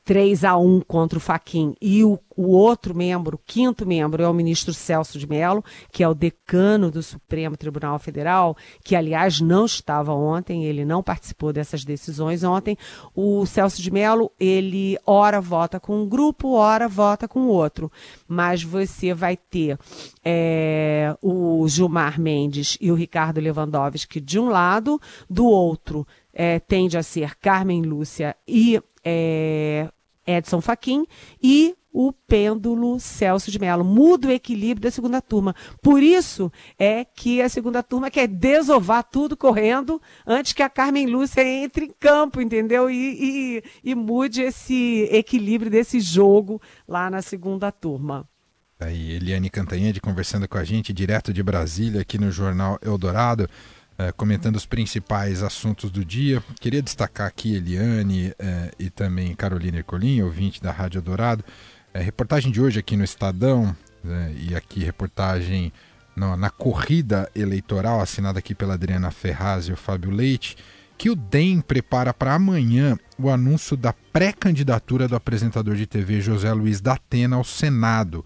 3 0.04 0.44
a 0.44 0.58
1 0.58 0.82
contra 0.82 1.18
o 1.18 1.22
Faquin 1.22 1.76
e 1.82 2.04
o, 2.04 2.20
o, 2.36 2.48
outro 2.52 2.96
membro, 2.96 3.36
o 3.36 3.40
quinto 3.46 3.86
membro, 3.86 4.24
é 4.24 4.28
o 4.28 4.34
ministro 4.34 4.74
Celso 4.74 5.18
de 5.18 5.28
Mello, 5.28 5.64
que 5.92 6.04
é 6.04 6.08
o 6.08 6.14
decano 6.14 6.92
do 6.92 7.02
Supremo 7.02 7.58
Tribunal 7.58 7.98
Federal, 8.00 8.56
que 8.84 8.96
aliás 8.96 9.42
não 9.42 9.66
estava 9.66 10.14
ontem, 10.14 10.66
ele 10.66 10.86
não 10.86 11.02
participou 11.04 11.52
dessas 11.52 11.84
decisões 11.84 12.44
ontem. 12.44 12.78
O 13.16 13.46
Celso 13.46 13.82
de 13.82 13.92
Mello, 13.92 14.32
ele 14.40 14.98
ora 15.06 15.42
vota 15.42 15.80
com 15.80 16.02
um 16.02 16.08
grupo, 16.08 16.54
ora 16.54 16.88
vota 16.88 17.28
com 17.28 17.48
outro, 17.48 17.92
mas 18.28 18.64
você 18.64 19.14
vai 19.14 19.38
ter 19.38 19.78
é, 20.24 21.16
o 21.22 21.68
Gilmar 21.68 22.20
Mendes 22.20 22.78
e 22.82 22.92
o 22.92 22.96
Ricardo 22.96 23.40
Lewandowski 23.40 24.20
de 24.20 24.40
um 24.40 24.50
lado, 24.50 25.00
do 25.30 25.46
outro 25.46 26.06
é, 26.38 26.60
tende 26.60 26.96
a 26.96 27.02
ser 27.02 27.36
Carmen 27.38 27.82
Lúcia 27.82 28.36
e 28.48 28.80
é, 29.08 29.90
Edson 30.26 30.60
Fachin 30.60 31.06
e 31.42 31.74
o 31.92 32.12
pêndulo 32.12 33.00
Celso 33.00 33.50
de 33.50 33.58
Mello. 33.58 33.84
Muda 33.84 34.28
o 34.28 34.32
equilíbrio 34.32 34.84
da 34.84 34.92
segunda 34.92 35.22
turma. 35.22 35.56
Por 35.82 36.04
isso 36.04 36.52
é 36.78 37.04
que 37.04 37.42
a 37.42 37.50
segunda 37.50 37.82
turma 37.82 38.12
quer 38.12 38.28
desovar 38.28 39.04
tudo 39.04 39.36
correndo 39.36 40.00
antes 40.26 40.54
que 40.54 40.62
a 40.62 40.70
Carmen 40.70 41.08
Lúcia 41.08 41.42
entre 41.44 41.86
em 41.86 41.94
campo, 42.00 42.42
entendeu? 42.42 42.90
E, 42.90 42.94
e, 42.94 43.64
e 43.84 43.96
mude 43.96 44.42
esse 44.42 45.08
equilíbrio 45.12 45.72
desse 45.72 46.00
jogo 46.00 46.62
lá 46.88 47.10
na 47.10 47.22
segunda 47.22 47.72
turma. 47.72 48.28
Aí, 48.80 49.14
Eliane 49.14 49.50
Cantanhede 49.50 50.00
conversando 50.00 50.48
com 50.48 50.60
a 50.60 50.64
gente 50.64 50.94
direto 50.94 51.34
de 51.34 51.42
Brasília, 51.42 52.02
aqui 52.02 52.20
no 52.20 52.30
Jornal 52.30 52.78
Eldorado 52.84 53.50
é, 53.98 54.12
comentando 54.12 54.56
os 54.56 54.66
principais 54.66 55.42
assuntos 55.42 55.90
do 55.90 56.06
dia. 56.06 56.44
Queria 56.60 56.82
destacar 56.82 57.28
aqui 57.28 57.56
Eliane 57.56 58.34
é, 58.38 58.72
e 58.78 58.90
também 58.90 59.34
Carolina 59.36 59.78
Ercolim, 59.78 60.22
ouvinte 60.22 60.62
da 60.62 60.72
Rádio 60.72 61.02
Dourado. 61.02 61.44
É, 61.94 62.02
reportagem 62.02 62.52
de 62.52 62.62
hoje 62.62 62.80
aqui 62.80 62.96
no 62.96 63.04
Estadão, 63.04 63.76
né, 64.04 64.34
e 64.38 64.56
aqui 64.56 64.84
reportagem 64.84 65.74
no, 66.16 66.38
na 66.38 66.50
corrida 66.50 67.30
eleitoral, 67.36 68.00
assinada 68.00 68.40
aqui 68.40 68.54
pela 68.54 68.76
Adriana 68.76 69.10
Ferraz 69.10 69.68
e 69.68 69.72
o 69.72 69.78
Fábio 69.78 70.12
Leite, 70.12 70.56
que 70.98 71.10
o 71.10 71.16
DEM 71.16 71.62
prepara 71.62 72.14
para 72.14 72.34
amanhã 72.34 72.98
o 73.20 73.30
anúncio 73.30 73.78
da 73.78 73.94
pré-candidatura 73.94 75.08
do 75.08 75.16
apresentador 75.16 75.76
de 75.76 75.86
TV 75.86 76.22
José 76.22 76.52
Luiz 76.54 76.82
da 76.82 76.94
Atena 76.94 77.36
ao 77.36 77.44
Senado 77.44 78.26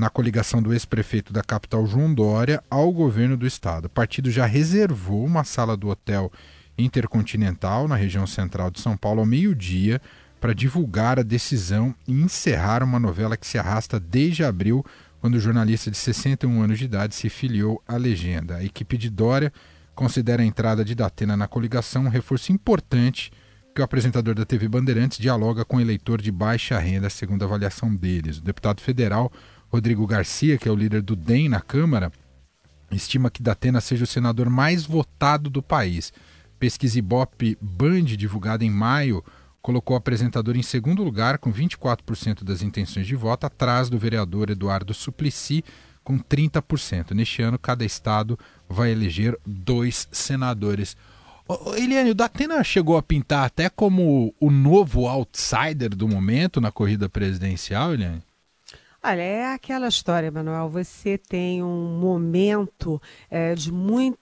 na 0.00 0.08
coligação 0.08 0.62
do 0.62 0.72
ex-prefeito 0.72 1.30
da 1.30 1.42
capital 1.42 1.86
João 1.86 2.12
Dória 2.12 2.64
ao 2.70 2.90
governo 2.90 3.36
do 3.36 3.46
estado. 3.46 3.84
O 3.84 3.90
partido 3.90 4.30
já 4.30 4.46
reservou 4.46 5.22
uma 5.22 5.44
sala 5.44 5.76
do 5.76 5.88
hotel 5.88 6.32
Intercontinental 6.78 7.86
na 7.86 7.96
região 7.96 8.26
central 8.26 8.70
de 8.70 8.80
São 8.80 8.96
Paulo 8.96 9.20
ao 9.20 9.26
meio-dia 9.26 10.00
para 10.40 10.54
divulgar 10.54 11.18
a 11.18 11.22
decisão 11.22 11.94
e 12.08 12.12
encerrar 12.12 12.82
uma 12.82 12.98
novela 12.98 13.36
que 13.36 13.46
se 13.46 13.58
arrasta 13.58 14.00
desde 14.00 14.42
abril, 14.42 14.82
quando 15.20 15.34
o 15.34 15.40
jornalista 15.40 15.90
de 15.90 15.98
61 15.98 16.62
anos 16.62 16.78
de 16.78 16.86
idade 16.86 17.14
se 17.14 17.28
filiou 17.28 17.82
à 17.86 17.98
legenda. 17.98 18.56
A 18.56 18.64
equipe 18.64 18.96
de 18.96 19.10
Dória 19.10 19.52
considera 19.94 20.42
a 20.42 20.46
entrada 20.46 20.82
de 20.82 20.94
Datena 20.94 21.36
na 21.36 21.46
coligação 21.46 22.04
um 22.04 22.08
reforço 22.08 22.52
importante 22.52 23.30
que 23.74 23.82
o 23.82 23.84
apresentador 23.84 24.34
da 24.34 24.46
TV 24.46 24.66
Bandeirantes 24.66 25.18
dialoga 25.18 25.62
com 25.62 25.78
eleitor 25.78 26.22
de 26.22 26.32
baixa 26.32 26.78
renda, 26.78 27.10
segundo 27.10 27.42
a 27.42 27.44
avaliação 27.44 27.94
deles. 27.94 28.38
O 28.38 28.42
deputado 28.42 28.80
federal 28.80 29.30
Rodrigo 29.70 30.06
Garcia, 30.06 30.58
que 30.58 30.68
é 30.68 30.72
o 30.72 30.76
líder 30.76 31.00
do 31.00 31.14
DEM 31.14 31.48
na 31.48 31.60
Câmara, 31.60 32.10
estima 32.90 33.30
que 33.30 33.42
Datena 33.42 33.80
seja 33.80 34.02
o 34.02 34.06
senador 34.06 34.50
mais 34.50 34.84
votado 34.84 35.48
do 35.48 35.62
país. 35.62 36.12
Pesquisa 36.58 36.98
Ibope 36.98 37.56
Band, 37.60 38.04
divulgada 38.04 38.64
em 38.64 38.70
maio, 38.70 39.24
colocou 39.62 39.94
o 39.94 39.98
apresentador 39.98 40.56
em 40.56 40.62
segundo 40.62 41.04
lugar, 41.04 41.38
com 41.38 41.52
24% 41.52 42.42
das 42.42 42.62
intenções 42.62 43.06
de 43.06 43.14
voto, 43.14 43.46
atrás 43.46 43.88
do 43.88 43.96
vereador 43.96 44.50
Eduardo 44.50 44.92
Suplicy, 44.92 45.64
com 46.02 46.18
30%. 46.18 47.12
Neste 47.12 47.40
ano, 47.40 47.58
cada 47.58 47.84
estado 47.84 48.36
vai 48.68 48.90
eleger 48.90 49.38
dois 49.46 50.08
senadores. 50.10 50.96
Eliane, 51.76 52.10
o 52.10 52.14
Datena 52.14 52.62
chegou 52.64 52.96
a 52.96 53.02
pintar 53.02 53.44
até 53.44 53.68
como 53.68 54.34
o 54.40 54.50
novo 54.50 55.06
outsider 55.06 55.90
do 55.90 56.08
momento 56.08 56.60
na 56.60 56.72
corrida 56.72 57.08
presidencial, 57.08 57.94
Eliane? 57.94 58.29
Olha, 59.02 59.22
é 59.22 59.54
aquela 59.54 59.88
história, 59.88 60.30
Manuel. 60.30 60.68
Você 60.68 61.16
tem 61.16 61.62
um 61.62 61.98
momento 61.98 63.00
é, 63.30 63.54
de 63.54 63.72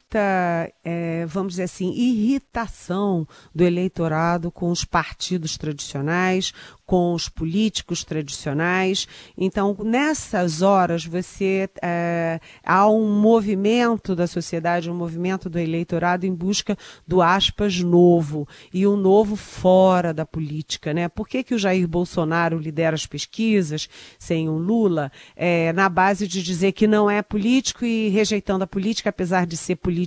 muita, 0.08 0.72
é, 0.82 1.26
vamos 1.26 1.52
dizer 1.52 1.64
assim, 1.64 1.92
irritação 1.92 3.28
do 3.54 3.62
eleitorado 3.62 4.50
com 4.50 4.70
os 4.70 4.82
partidos 4.82 5.58
tradicionais, 5.58 6.52
com 6.86 7.12
os 7.12 7.28
políticos 7.28 8.02
tradicionais. 8.02 9.06
Então, 9.36 9.76
nessas 9.84 10.62
horas, 10.62 11.04
você 11.04 11.68
é, 11.82 12.40
há 12.64 12.88
um 12.88 13.20
movimento 13.20 14.16
da 14.16 14.26
sociedade, 14.26 14.90
um 14.90 14.94
movimento 14.94 15.50
do 15.50 15.58
eleitorado 15.58 16.24
em 16.24 16.34
busca 16.34 16.76
do 17.06 17.20
aspas 17.20 17.78
novo 17.80 18.48
e 18.72 18.86
um 18.86 18.96
novo 18.96 19.36
fora 19.36 20.14
da 20.14 20.24
política, 20.24 20.94
né? 20.94 21.08
Por 21.08 21.28
que, 21.28 21.42
que 21.42 21.54
o 21.54 21.58
Jair 21.58 21.86
Bolsonaro 21.86 22.58
lidera 22.58 22.94
as 22.94 23.04
pesquisas 23.04 23.88
sem 24.18 24.48
um 24.48 24.56
Lula 24.56 25.12
é, 25.36 25.72
na 25.74 25.90
base 25.90 26.26
de 26.26 26.42
dizer 26.42 26.72
que 26.72 26.86
não 26.86 27.10
é 27.10 27.20
político 27.20 27.84
e 27.84 28.08
rejeitando 28.08 28.62
a 28.64 28.66
política, 28.66 29.10
apesar 29.10 29.46
de 29.46 29.56
ser 29.56 29.76
político 29.76 29.97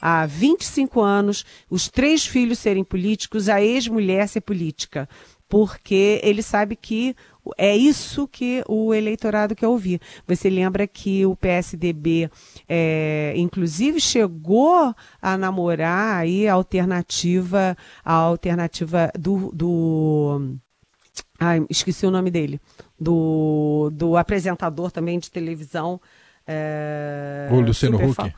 há 0.00 0.26
25 0.26 1.00
anos, 1.00 1.44
os 1.70 1.88
três 1.88 2.26
filhos 2.26 2.58
serem 2.58 2.84
políticos, 2.84 3.48
a 3.48 3.62
ex-mulher 3.62 4.28
ser 4.28 4.40
política 4.40 5.08
porque 5.52 6.18
ele 6.22 6.42
sabe 6.42 6.74
que 6.74 7.14
é 7.58 7.76
isso 7.76 8.26
que 8.26 8.64
o 8.66 8.94
eleitorado 8.94 9.54
quer 9.54 9.68
ouvir. 9.68 10.00
Você 10.26 10.48
lembra 10.48 10.86
que 10.86 11.26
o 11.26 11.36
PSDB, 11.36 12.30
é, 12.66 13.34
inclusive, 13.36 14.00
chegou 14.00 14.94
a 15.20 15.36
namorar 15.36 16.16
aí 16.16 16.48
a 16.48 16.54
alternativa, 16.54 17.76
a 18.02 18.14
alternativa 18.14 19.12
do, 19.18 19.52
do 19.52 20.56
ai, 21.38 21.62
esqueci 21.68 22.06
o 22.06 22.10
nome 22.10 22.30
dele, 22.30 22.58
do, 22.98 23.90
do 23.92 24.16
apresentador 24.16 24.90
também 24.90 25.18
de 25.18 25.30
televisão. 25.30 26.00
É, 26.46 27.50
o 27.52 27.60
Luciano 27.60 27.98
Huck. 27.98 28.34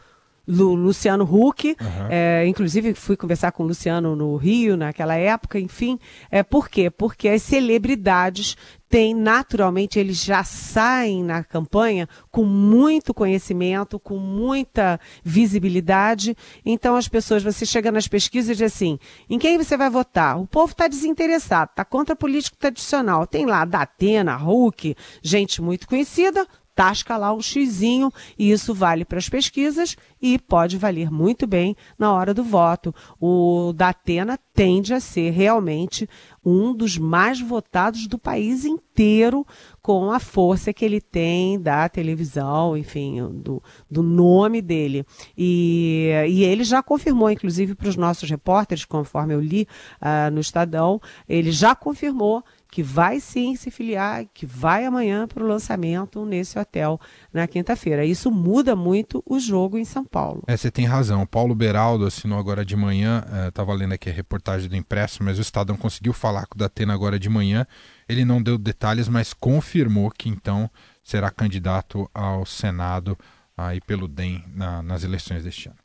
Luciano 0.47 1.25
Huck, 1.25 1.77
uhum. 1.81 2.07
é, 2.11 2.47
inclusive 2.47 2.95
fui 2.95 3.17
conversar 3.17 3.53
com 3.53 3.63
o 3.63 3.67
Luciano 3.67 4.15
no 4.15 4.37
Rio 4.37 4.77
naquela 4.77 5.15
época, 5.15 5.59
enfim. 5.59 5.99
É, 6.31 6.43
por 6.43 6.69
quê? 6.69 6.91
Porque 6.91 7.29
as 7.29 7.43
celebridades 7.43 8.57
têm, 8.89 9.15
naturalmente, 9.15 9.99
eles 9.99 10.23
já 10.23 10.45
saem 10.45 11.25
na 11.25 11.43
campanha 11.43 12.09
com 12.31 12.45
muito 12.45 13.13
conhecimento, 13.13 13.99
com 13.99 14.19
muita 14.19 15.01
visibilidade. 15.25 16.37
Então 16.65 16.95
as 16.95 17.09
pessoas, 17.09 17.43
você 17.43 17.67
chega 17.67 17.91
nas 17.91 18.07
pesquisas 18.07 18.51
e 18.51 18.59
diz 18.59 18.73
assim, 18.73 18.99
em 19.29 19.39
quem 19.39 19.59
você 19.59 19.77
vai 19.77 19.91
votar? 19.91 20.39
O 20.39 20.47
povo 20.47 20.73
está 20.73 20.87
desinteressado, 20.87 21.71
está 21.71 21.85
contra 21.85 22.15
político 22.15 22.57
tradicional. 22.57 23.27
Tem 23.27 23.47
lá 23.47 23.65
Datena, 23.65 24.37
Huck, 24.37 24.95
gente 25.23 25.61
muito 25.61 25.89
conhecida, 25.89 26.47
tasca 26.75 27.17
lá 27.17 27.33
um 27.33 27.41
xizinho 27.41 28.13
e 28.39 28.51
isso 28.51 28.75
vale 28.75 29.05
para 29.05 29.19
as 29.19 29.29
pesquisas 29.29 29.97
e 30.21 30.39
pode 30.39 30.77
valer 30.77 31.11
muito 31.11 31.47
bem 31.47 31.77
na 31.99 32.13
hora 32.13 32.35
do 32.35 32.43
voto. 32.43 32.95
O 33.21 33.73
Datena 33.75 34.39
tende 34.55 34.95
a 34.95 35.01
ser 35.01 35.31
realmente 35.31 36.09
um 36.45 36.75
dos 36.75 36.99
mais 36.99 37.41
votados 37.41 38.07
do 38.07 38.19
país 38.19 38.65
inteiro, 38.65 39.47
com 39.81 40.11
a 40.11 40.21
força 40.21 40.73
que 40.73 40.85
ele 40.85 41.01
tem 41.01 41.61
da 41.61 41.89
televisão, 41.89 42.77
enfim, 42.77 43.21
do, 43.43 43.63
do 43.91 44.03
nome 44.03 44.61
dele. 44.61 45.05
E, 45.37 46.11
e 46.29 46.45
ele 46.45 46.65
já 46.65 46.83
confirmou, 46.83 47.31
inclusive 47.31 47.75
para 47.75 47.89
os 47.89 47.97
nossos 47.97 48.29
repórteres, 48.29 48.85
conforme 48.85 49.35
eu 49.35 49.41
li 49.41 49.67
uh, 50.01 50.31
no 50.31 50.41
Estadão, 50.41 51.01
ele 51.29 51.51
já 51.51 51.75
confirmou 51.75 52.43
que 52.75 52.83
vai 52.83 53.21
sim 53.21 53.55
se 53.55 53.71
filiar, 53.71 54.27
que 54.35 54.45
vai 54.45 54.85
amanhã 54.85 55.29
para 55.29 55.45
o 55.45 55.47
lançamento 55.47 56.27
nesse 56.27 56.59
hotel 56.59 57.01
na 57.33 57.47
quinta-feira. 57.47 58.05
Isso 58.05 58.33
muda 58.33 58.75
muito 58.75 59.23
o 59.25 59.39
jogo 59.39 59.79
em 59.79 59.85
São 59.85 60.05
Paulo. 60.05 60.43
É, 60.49 60.57
você 60.57 60.73
tem 60.73 60.85
razão. 60.85 61.23
O 61.23 61.27
Paulo 61.27 61.55
Beraldo 61.55 62.05
assinou 62.05 62.37
agora 62.37 62.65
de 62.65 62.75
manhã, 62.75 63.25
estava 63.47 63.71
é, 63.71 63.77
lendo 63.77 63.93
aqui 63.93 64.11
a 64.11 64.13
reportagem 64.13 64.69
do 64.69 64.75
impresso, 64.75 65.23
mas 65.23 65.39
o 65.39 65.41
Estadão 65.41 65.77
conseguiu 65.77 66.13
falar 66.13 66.47
com 66.47 66.57
o 66.57 66.59
Datena 66.59 66.93
agora 66.93 67.17
de 67.17 67.29
manhã. 67.29 67.65
Ele 68.09 68.25
não 68.25 68.43
deu 68.43 68.59
detalhes, 68.59 69.09
mas 69.09 69.33
confirmou 69.33 70.11
que 70.11 70.29
então 70.29 70.69
será 71.01 71.31
candidato 71.31 72.11
ao 72.13 72.45
Senado 72.45 73.17
aí 73.57 73.81
pelo 73.81 74.09
DEM 74.09 74.43
na, 74.53 74.83
nas 74.83 75.05
eleições 75.05 75.45
deste 75.45 75.69
ano. 75.69 75.79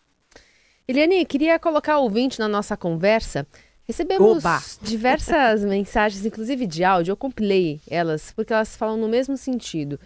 Eliane, 0.88 1.24
queria 1.24 1.60
colocar 1.60 2.00
o 2.00 2.02
ouvinte 2.02 2.40
na 2.40 2.48
nossa 2.48 2.76
conversa. 2.76 3.46
Recebemos 3.90 4.46
Oba. 4.46 4.62
diversas 4.84 5.66
mensagens, 5.66 6.24
inclusive 6.24 6.68
de 6.68 6.84
áudio. 6.84 7.12
Eu 7.14 7.18
compilei 7.18 7.82
elas, 7.90 8.32
porque 8.36 8.54
elas 8.54 8.78
falam 8.78 8.96
no 8.96 9.10
mesmo 9.10 9.36
sentido 9.36 10.00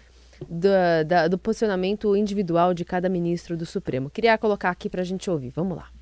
do, 0.48 0.70
da, 1.06 1.28
do 1.28 1.38
posicionamento 1.38 2.16
individual 2.16 2.74
de 2.74 2.86
cada 2.86 3.10
ministro 3.10 3.58
do 3.58 3.66
Supremo. 3.66 4.10
Queria 4.10 4.38
colocar 4.38 4.70
aqui 4.70 4.90
para 4.90 5.02
a 5.02 5.04
gente 5.04 5.30
ouvir. 5.30 5.52
Vamos 5.54 5.75
lá. 5.75 5.93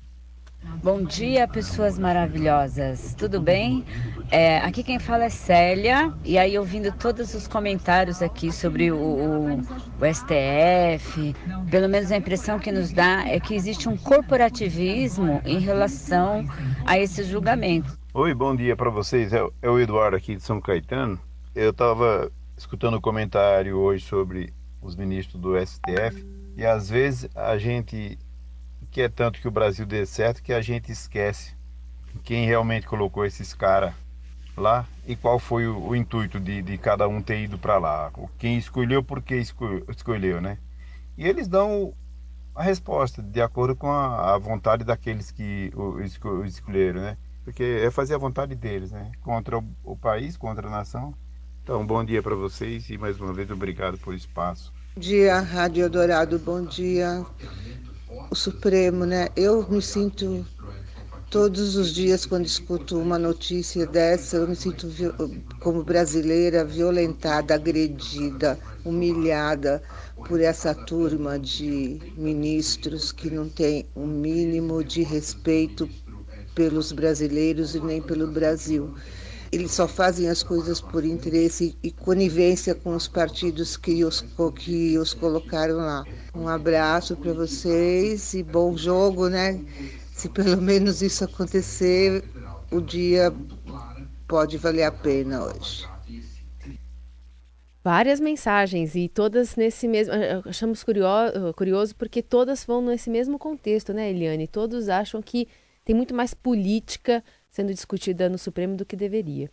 Bom 0.82 1.02
dia, 1.02 1.48
pessoas 1.48 1.98
maravilhosas. 1.98 3.14
Tudo 3.14 3.40
bem? 3.40 3.84
É, 4.30 4.58
aqui 4.58 4.82
quem 4.84 4.98
fala 4.98 5.24
é 5.24 5.28
Célia. 5.28 6.12
E 6.24 6.38
aí, 6.38 6.56
ouvindo 6.56 6.92
todos 6.92 7.34
os 7.34 7.48
comentários 7.48 8.22
aqui 8.22 8.52
sobre 8.52 8.92
o, 8.92 8.96
o, 8.96 9.56
o, 9.58 10.14
STF, 10.14 11.34
pelo 11.70 11.88
menos 11.88 12.12
a 12.12 12.16
impressão 12.16 12.58
que 12.58 12.70
nos 12.70 12.92
dá 12.92 13.26
é 13.26 13.40
que 13.40 13.54
existe 13.54 13.88
um 13.88 13.96
corporativismo 13.96 15.42
em 15.44 15.58
relação 15.58 16.44
a 16.86 16.96
esse 16.98 17.24
julgamento. 17.24 17.98
Oi, 18.14 18.32
bom 18.32 18.54
dia 18.54 18.76
para 18.76 18.90
vocês. 18.90 19.32
É, 19.32 19.44
é 19.62 19.68
o 19.68 19.80
Eduardo 19.80 20.16
aqui 20.16 20.36
de 20.36 20.42
São 20.42 20.60
Caetano. 20.60 21.18
Eu 21.54 21.70
estava 21.70 22.30
escutando 22.56 22.94
o 22.94 23.00
comentário 23.00 23.76
hoje 23.76 24.04
sobre 24.04 24.52
os 24.80 24.94
ministros 24.94 25.40
do 25.40 25.54
STF 25.58 26.24
e 26.56 26.64
às 26.64 26.88
vezes 26.88 27.28
a 27.34 27.56
gente 27.58 28.18
quer 28.92 29.10
tanto 29.10 29.40
que 29.40 29.48
o 29.48 29.50
Brasil 29.50 29.86
dê 29.86 30.04
certo 30.04 30.42
que 30.42 30.52
a 30.52 30.60
gente 30.60 30.92
esquece 30.92 31.56
quem 32.22 32.46
realmente 32.46 32.86
colocou 32.86 33.24
esses 33.24 33.54
caras 33.54 33.94
lá 34.54 34.86
e 35.06 35.16
qual 35.16 35.38
foi 35.38 35.66
o, 35.66 35.88
o 35.88 35.96
intuito 35.96 36.38
de, 36.38 36.60
de, 36.60 36.76
cada 36.76 37.08
um 37.08 37.22
ter 37.22 37.40
ido 37.40 37.58
para 37.58 37.78
lá. 37.78 38.12
Quem 38.38 38.58
escolheu, 38.58 39.02
por 39.02 39.22
que 39.22 39.34
escolheu, 39.36 40.40
né? 40.42 40.58
E 41.16 41.26
eles 41.26 41.48
dão 41.48 41.94
a 42.54 42.62
resposta 42.62 43.22
de 43.22 43.40
acordo 43.40 43.74
com 43.74 43.90
a, 43.90 44.34
a 44.34 44.38
vontade 44.38 44.84
daqueles 44.84 45.30
que 45.30 45.72
o, 45.74 45.94
o 45.94 46.44
escolheram, 46.44 47.00
né? 47.00 47.16
Porque 47.44 47.62
é 47.62 47.90
fazer 47.90 48.14
a 48.14 48.18
vontade 48.18 48.54
deles, 48.54 48.92
né? 48.92 49.10
Contra 49.22 49.58
o, 49.58 49.64
o 49.82 49.96
país, 49.96 50.36
contra 50.36 50.68
a 50.68 50.70
nação. 50.70 51.14
Então, 51.62 51.84
bom 51.86 52.04
dia 52.04 52.22
para 52.22 52.34
vocês 52.34 52.90
e 52.90 52.98
mais 52.98 53.18
uma 53.18 53.32
vez 53.32 53.50
obrigado 53.50 53.96
por 53.98 54.14
espaço. 54.14 54.72
Bom 54.94 55.00
dia, 55.00 55.40
Rádio 55.40 55.88
Dourado, 55.88 56.38
bom 56.38 56.62
dia. 56.62 57.24
O 58.32 58.34
Supremo, 58.34 59.04
né? 59.04 59.28
Eu 59.36 59.68
me 59.68 59.82
sinto 59.82 60.46
todos 61.30 61.76
os 61.76 61.92
dias 61.92 62.24
quando 62.24 62.46
escuto 62.46 62.98
uma 62.98 63.18
notícia 63.18 63.86
dessa, 63.86 64.38
eu 64.38 64.48
me 64.48 64.56
sinto 64.56 64.88
como 65.60 65.84
brasileira 65.84 66.64
violentada, 66.64 67.54
agredida, 67.54 68.58
humilhada 68.86 69.82
por 70.26 70.40
essa 70.40 70.74
turma 70.74 71.38
de 71.38 72.00
ministros 72.16 73.12
que 73.12 73.28
não 73.28 73.50
tem 73.50 73.84
um 73.94 74.06
mínimo 74.06 74.82
de 74.82 75.02
respeito 75.02 75.86
pelos 76.54 76.90
brasileiros 76.90 77.74
e 77.74 77.80
nem 77.80 78.00
pelo 78.00 78.28
Brasil. 78.28 78.94
Eles 79.52 79.72
só 79.72 79.86
fazem 79.86 80.30
as 80.30 80.42
coisas 80.42 80.80
por 80.80 81.04
interesse 81.04 81.76
e 81.82 81.90
conivência 81.90 82.74
com 82.74 82.96
os 82.96 83.06
partidos 83.06 83.76
que 83.76 84.02
os, 84.02 84.24
que 84.56 84.96
os 84.96 85.12
colocaram 85.12 85.76
lá. 85.76 86.06
Um 86.34 86.48
abraço 86.48 87.14
para 87.14 87.34
vocês 87.34 88.32
e 88.32 88.42
bom 88.42 88.74
jogo, 88.74 89.28
né? 89.28 89.60
Se 90.10 90.30
pelo 90.30 90.56
menos 90.62 91.02
isso 91.02 91.24
acontecer, 91.24 92.24
o 92.70 92.80
dia 92.80 93.30
pode 94.26 94.56
valer 94.56 94.84
a 94.84 94.92
pena 94.92 95.44
hoje. 95.44 95.86
Várias 97.84 98.20
mensagens 98.20 98.94
e 98.94 99.08
todas 99.08 99.56
nesse 99.56 99.86
mesmo. 99.86 100.14
Achamos 100.46 100.82
curioso, 100.82 101.52
curioso 101.54 101.94
porque 101.96 102.22
todas 102.22 102.64
vão 102.64 102.80
nesse 102.80 103.10
mesmo 103.10 103.38
contexto, 103.38 103.92
né, 103.92 104.08
Eliane? 104.08 104.46
Todos 104.46 104.88
acham 104.88 105.20
que 105.20 105.46
tem 105.84 105.94
muito 105.94 106.14
mais 106.14 106.32
política 106.32 107.22
sendo 107.52 107.72
discutida 107.72 108.30
no 108.30 108.38
Supremo 108.38 108.76
do 108.76 108.86
que 108.86 108.96
deveria. 108.96 109.50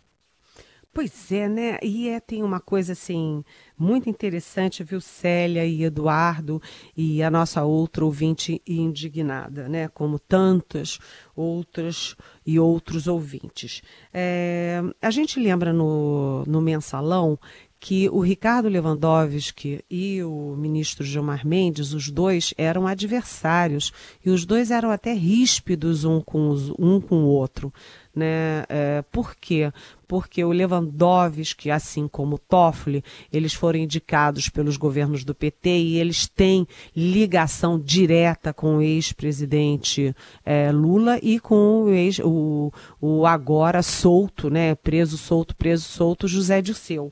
Pois 0.92 1.30
é, 1.30 1.48
né? 1.48 1.78
E 1.84 2.08
é, 2.08 2.18
tem 2.18 2.42
uma 2.42 2.58
coisa 2.58 2.94
assim 2.94 3.44
muito 3.78 4.10
interessante, 4.10 4.82
viu, 4.82 5.00
Célia 5.00 5.64
e 5.64 5.84
Eduardo 5.84 6.60
e 6.96 7.22
a 7.22 7.30
nossa 7.30 7.62
outra 7.62 8.04
ouvinte 8.04 8.60
indignada, 8.66 9.68
né? 9.68 9.86
Como 9.86 10.18
tantas 10.18 10.98
outras 11.36 12.16
e 12.44 12.58
outros 12.58 13.06
ouvintes. 13.06 13.82
É, 14.12 14.82
a 15.00 15.12
gente 15.12 15.38
lembra 15.38 15.72
no, 15.72 16.42
no 16.44 16.60
mensalão 16.60 17.38
que 17.80 18.10
o 18.10 18.20
Ricardo 18.20 18.68
Lewandowski 18.68 19.82
e 19.90 20.22
o 20.22 20.54
ministro 20.54 21.02
Gilmar 21.02 21.46
Mendes, 21.46 21.94
os 21.94 22.10
dois 22.10 22.52
eram 22.58 22.86
adversários 22.86 23.90
e 24.24 24.28
os 24.28 24.44
dois 24.44 24.70
eram 24.70 24.90
até 24.90 25.14
ríspidos 25.14 26.04
um 26.04 26.20
com, 26.20 26.50
os, 26.50 26.70
um 26.78 27.00
com 27.00 27.24
o 27.24 27.28
outro. 27.28 27.72
Né? 28.14 28.64
É, 28.68 29.02
por 29.10 29.34
quê? 29.34 29.72
Porque 30.06 30.44
o 30.44 30.50
Lewandowski, 30.50 31.70
assim 31.70 32.06
como 32.06 32.34
o 32.34 32.38
Toffoli, 32.38 33.02
eles 33.32 33.54
foram 33.54 33.78
indicados 33.78 34.50
pelos 34.50 34.76
governos 34.76 35.24
do 35.24 35.34
PT 35.34 35.70
e 35.70 35.98
eles 35.98 36.26
têm 36.26 36.66
ligação 36.94 37.78
direta 37.78 38.52
com 38.52 38.76
o 38.76 38.82
ex-presidente 38.82 40.14
é, 40.44 40.70
Lula 40.70 41.18
e 41.22 41.40
com 41.40 41.84
o, 41.84 41.90
ex, 41.90 42.18
o, 42.18 42.70
o 43.00 43.24
agora 43.24 43.80
solto, 43.82 44.50
né? 44.50 44.74
preso 44.74 45.16
solto, 45.16 45.56
preso 45.56 45.84
solto, 45.84 46.28
José 46.28 46.60
Dirceu. 46.60 47.10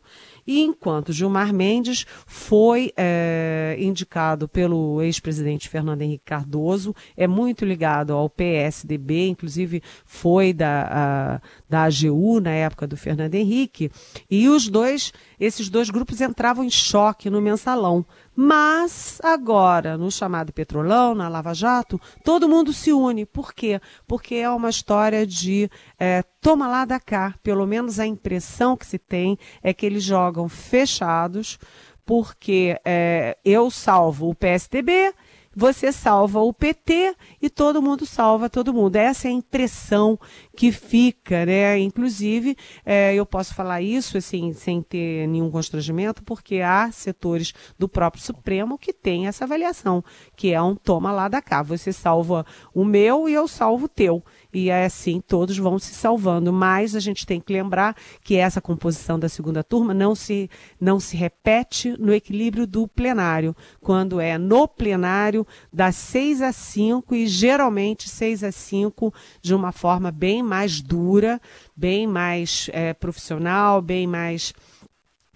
E 0.48 0.62
enquanto 0.62 1.12
Gilmar 1.12 1.52
Mendes 1.52 2.06
foi 2.26 2.90
é, 2.96 3.76
indicado 3.78 4.48
pelo 4.48 5.02
ex-presidente 5.02 5.68
Fernando 5.68 6.00
Henrique 6.00 6.24
Cardoso, 6.24 6.96
é 7.14 7.26
muito 7.26 7.66
ligado 7.66 8.14
ao 8.14 8.30
PSDB, 8.30 9.28
inclusive 9.28 9.82
foi 10.06 10.54
da, 10.54 10.88
a, 10.90 11.40
da 11.68 11.82
AGU 11.82 12.40
na 12.40 12.52
época 12.52 12.87
do 12.87 12.96
Fernando 12.96 13.34
Henrique, 13.34 13.92
e 14.30 14.48
os 14.48 14.70
dois, 14.70 15.12
esses 15.38 15.68
dois 15.68 15.90
grupos 15.90 16.22
entravam 16.22 16.64
em 16.64 16.70
choque 16.70 17.28
no 17.28 17.42
mensalão. 17.42 18.06
Mas 18.40 19.20
agora, 19.24 19.98
no 19.98 20.12
chamado 20.12 20.53
Petrolão, 20.53 21.12
na 21.12 21.29
Lava 21.29 21.53
Jato, 21.53 22.01
todo 22.22 22.48
mundo 22.48 22.72
se 22.72 22.92
une. 22.92 23.27
Por 23.27 23.53
quê? 23.53 23.81
Porque 24.07 24.37
é 24.37 24.48
uma 24.48 24.70
história 24.70 25.27
de 25.27 25.68
é, 25.98 26.22
toma 26.40 26.68
lá 26.68 26.85
da 26.85 27.01
cá. 27.01 27.35
Pelo 27.42 27.66
menos 27.66 27.98
a 27.98 28.07
impressão 28.07 28.77
que 28.77 28.87
se 28.87 28.96
tem 28.96 29.37
é 29.61 29.74
que 29.74 29.85
eles 29.85 30.05
jogam 30.05 30.48
fechados, 30.48 31.59
porque 32.07 32.79
é, 32.85 33.37
eu 33.44 33.72
salvo 33.72 34.31
o 34.31 34.37
PSDB 34.37 35.12
você 35.59 35.90
salva 35.90 36.38
o 36.38 36.53
PT 36.53 37.16
e 37.42 37.51
todo 37.51 37.83
mundo 37.83 38.07
salva 38.07 38.49
todo 38.49 38.73
mundo. 38.73 38.94
Essa 38.94 39.27
é 39.27 39.31
a 39.33 39.35
impressão 39.35 40.16
que 40.57 40.71
fica, 40.71 41.44
né? 41.44 41.77
Inclusive, 41.81 42.57
é, 42.87 43.12
eu 43.12 43.27
posso 43.27 43.57
falar 43.57 43.83
isso 43.83 44.16
assim, 44.16 44.53
sem 44.53 44.81
ter 44.81 45.27
nenhum 45.27 45.51
constrangimento, 45.51 46.23
porque 46.23 46.61
há 46.61 46.92
setores 46.92 47.53
do 47.77 47.88
próprio 47.88 48.23
Supremo 48.23 48.79
que 48.79 48.92
têm 48.92 49.27
essa 49.27 49.47
avaliação, 49.47 50.05
que 50.37 50.53
é 50.53 50.62
um 50.62 50.77
toma 50.77 51.11
lá 51.11 51.27
da 51.27 51.42
cá. 51.42 51.61
Você 51.61 51.92
salva 51.92 52.47
o 52.73 52.85
meu 52.85 53.29
e 53.29 53.33
eu 53.35 53.49
salvo 53.49 53.87
o 53.87 53.88
teu 53.88 54.23
e 54.52 54.70
é 54.70 54.84
assim 54.84 55.20
todos 55.20 55.58
vão 55.58 55.78
se 55.78 55.94
salvando. 55.94 56.52
Mas 56.52 56.94
a 56.94 57.00
gente 57.00 57.26
tem 57.26 57.40
que 57.40 57.52
lembrar 57.52 57.96
que 58.22 58.37
essa 58.37 58.61
composição 58.61 59.18
da 59.18 59.28
segunda 59.28 59.62
turma 59.62 59.92
não 59.92 60.14
se, 60.14 60.50
não 60.80 60.98
se 60.98 61.16
repete 61.16 61.94
no 61.98 62.12
equilíbrio 62.12 62.66
do 62.66 62.87
plenário, 62.87 63.54
quando 63.80 64.20
é 64.20 64.38
no 64.38 64.66
plenário 64.66 65.46
das 65.72 65.96
6 65.96 66.42
a 66.42 66.52
5 66.52 67.14
e 67.14 67.26
geralmente 67.26 68.08
6 68.08 68.44
a 68.44 68.52
5 68.52 69.12
de 69.40 69.54
uma 69.54 69.72
forma 69.72 70.11
bem 70.11 70.42
mais 70.42 70.80
dura, 70.80 71.40
bem 71.76 72.06
mais 72.06 72.68
é, 72.72 72.92
profissional, 72.94 73.80
bem 73.80 74.06
mais, 74.06 74.52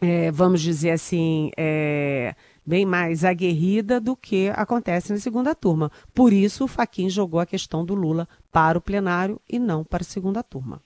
é, 0.01 0.31
vamos 0.31 0.61
dizer 0.61 0.91
assim, 0.91 1.51
é, 1.57 2.35
bem 2.65 2.87
mais 2.87 3.25
aguerrida 3.25 4.01
do 4.01 4.17
que 4.17 4.51
acontece 4.51 5.13
na 5.13 5.19
segunda 5.19 5.55
turma. 5.55 5.91
Por 6.15 6.33
isso, 6.33 6.65
o 6.65 6.69
Faquin 6.69 7.09
jogou 7.11 7.41
a 7.41 7.47
questão 7.47 7.85
do 7.85 7.95
Lula 7.95 8.29
para 8.51 8.79
o 8.79 8.81
plenário 8.81 9.41
e 9.49 9.59
não 9.59 9.85
para 9.85 10.03
a 10.03 10.07
segunda 10.07 10.43
turma. 10.43 10.81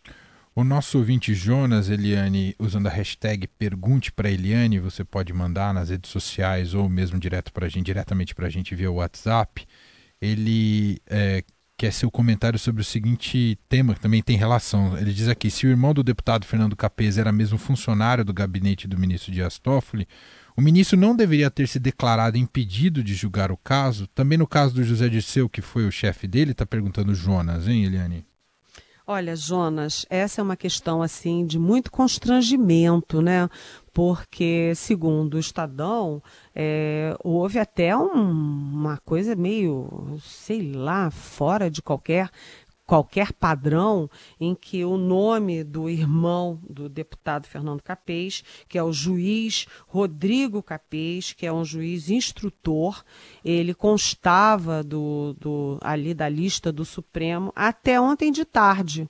O 0.54 0.64
nosso 0.64 0.96
ouvinte 0.96 1.34
Jonas 1.34 1.90
Eliane, 1.90 2.56
usando 2.58 2.86
a 2.86 2.90
hashtag 2.90 3.46
Pergunte 3.46 4.10
para 4.10 4.30
Eliane, 4.30 4.78
você 4.78 5.04
pode 5.04 5.30
mandar 5.30 5.74
nas 5.74 5.90
redes 5.90 6.10
sociais 6.10 6.72
ou 6.72 6.88
mesmo 6.88 7.20
direto 7.20 7.52
pra 7.52 7.68
gente, 7.68 7.84
diretamente 7.84 8.34
para 8.34 8.46
a 8.46 8.50
gente 8.50 8.74
via 8.74 8.90
WhatsApp. 8.90 9.66
Ele 10.18 10.98
é, 11.06 11.44
quer 11.76 11.92
seu 11.92 12.10
comentário 12.10 12.58
sobre 12.58 12.80
o 12.80 12.84
seguinte 12.84 13.58
tema, 13.68 13.94
que 13.94 14.00
também 14.00 14.22
tem 14.22 14.36
relação. 14.36 14.96
Ele 14.96 15.12
diz 15.12 15.28
aqui: 15.28 15.50
se 15.50 15.66
o 15.66 15.68
irmão 15.70 15.92
do 15.92 16.02
deputado 16.02 16.46
Fernando 16.46 16.74
Capes 16.74 17.18
era 17.18 17.30
mesmo 17.30 17.58
funcionário 17.58 18.24
do 18.24 18.32
gabinete 18.32 18.88
do 18.88 18.98
ministro 18.98 19.30
Dias 19.30 19.58
Toffoli, 19.58 20.08
o 20.56 20.62
ministro 20.62 20.98
não 20.98 21.14
deveria 21.14 21.50
ter 21.50 21.68
se 21.68 21.78
declarado 21.78 22.38
impedido 22.38 23.04
de 23.04 23.14
julgar 23.14 23.52
o 23.52 23.56
caso? 23.56 24.06
Também 24.08 24.38
no 24.38 24.46
caso 24.46 24.74
do 24.74 24.82
José 24.82 25.08
Dirceu, 25.08 25.48
que 25.48 25.60
foi 25.60 25.86
o 25.86 25.92
chefe 25.92 26.26
dele, 26.26 26.52
está 26.52 26.64
perguntando 26.64 27.14
Jonas, 27.14 27.68
hein, 27.68 27.84
Eliane? 27.84 28.26
Olha, 29.08 29.36
Jonas, 29.36 30.04
essa 30.10 30.40
é 30.40 30.44
uma 30.44 30.56
questão 30.56 31.00
assim 31.00 31.46
de 31.46 31.60
muito 31.60 31.92
constrangimento, 31.92 33.22
né? 33.22 33.48
Porque, 33.92 34.72
segundo 34.74 35.34
o 35.34 35.38
Estadão, 35.38 36.20
é, 36.52 37.16
houve 37.22 37.58
até 37.58 37.96
um, 37.96 38.10
uma 38.10 38.98
coisa 39.04 39.36
meio, 39.36 40.18
sei 40.20 40.72
lá, 40.72 41.08
fora 41.10 41.70
de 41.70 41.80
qualquer 41.80 42.28
qualquer 42.86 43.32
padrão 43.32 44.08
em 44.40 44.54
que 44.54 44.84
o 44.84 44.96
nome 44.96 45.64
do 45.64 45.90
irmão 45.90 46.60
do 46.68 46.88
deputado 46.88 47.46
Fernando 47.46 47.82
Capês, 47.82 48.44
que 48.68 48.78
é 48.78 48.82
o 48.82 48.92
juiz 48.92 49.66
Rodrigo 49.86 50.62
Capês, 50.62 51.32
que 51.32 51.44
é 51.44 51.52
um 51.52 51.64
juiz 51.64 52.08
instrutor, 52.08 53.04
ele 53.44 53.74
constava 53.74 54.84
do, 54.84 55.34
do 55.38 55.78
ali 55.82 56.14
da 56.14 56.28
lista 56.28 56.70
do 56.70 56.84
Supremo 56.84 57.52
até 57.56 58.00
ontem 58.00 58.30
de 58.30 58.44
tarde. 58.44 59.08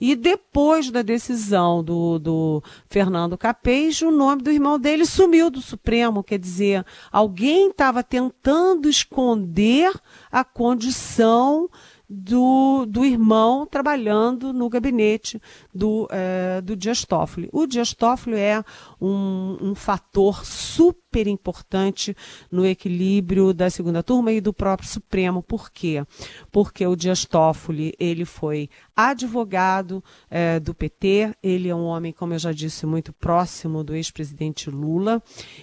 E 0.00 0.14
depois 0.14 0.90
da 0.90 1.02
decisão 1.02 1.82
do, 1.82 2.18
do 2.18 2.62
Fernando 2.88 3.38
Capês, 3.38 4.02
o 4.02 4.10
nome 4.10 4.42
do 4.42 4.50
irmão 4.50 4.78
dele 4.78 5.06
sumiu 5.06 5.48
do 5.48 5.62
Supremo. 5.62 6.22
Quer 6.22 6.38
dizer, 6.38 6.84
alguém 7.10 7.70
estava 7.70 8.02
tentando 8.02 8.88
esconder 8.88 9.92
a 10.30 10.44
condição 10.44 11.70
do, 12.08 12.84
do 12.86 13.04
irmão 13.04 13.66
trabalhando 13.66 14.52
no 14.52 14.68
gabinete 14.68 15.40
do, 15.74 16.06
é, 16.10 16.60
do 16.60 16.76
Dias 16.76 17.04
Toffoli. 17.04 17.48
O 17.52 17.66
Dias 17.66 17.94
Toffoli 17.94 18.36
é 18.36 18.62
um, 19.00 19.56
um 19.60 19.74
fator 19.74 20.44
super 20.44 21.26
importante 21.26 22.16
no 22.50 22.66
equilíbrio 22.66 23.54
da 23.54 23.70
segunda 23.70 24.02
turma 24.02 24.32
e 24.32 24.40
do 24.40 24.52
próprio 24.52 24.88
Supremo. 24.88 25.42
Por 25.42 25.70
quê? 25.70 26.04
Porque 26.50 26.86
o 26.86 26.96
Dias 26.96 27.24
Toffoli 27.24 27.94
ele 27.98 28.24
foi 28.24 28.68
advogado 28.96 30.02
é, 30.30 30.60
do 30.60 30.74
PT, 30.74 31.34
ele 31.42 31.68
é 31.68 31.74
um 31.74 31.84
homem, 31.84 32.12
como 32.12 32.34
eu 32.34 32.38
já 32.38 32.52
disse, 32.52 32.86
muito 32.86 33.12
próximo 33.12 33.82
do 33.82 33.94
ex-presidente 33.94 34.70
Lula, 34.70 35.22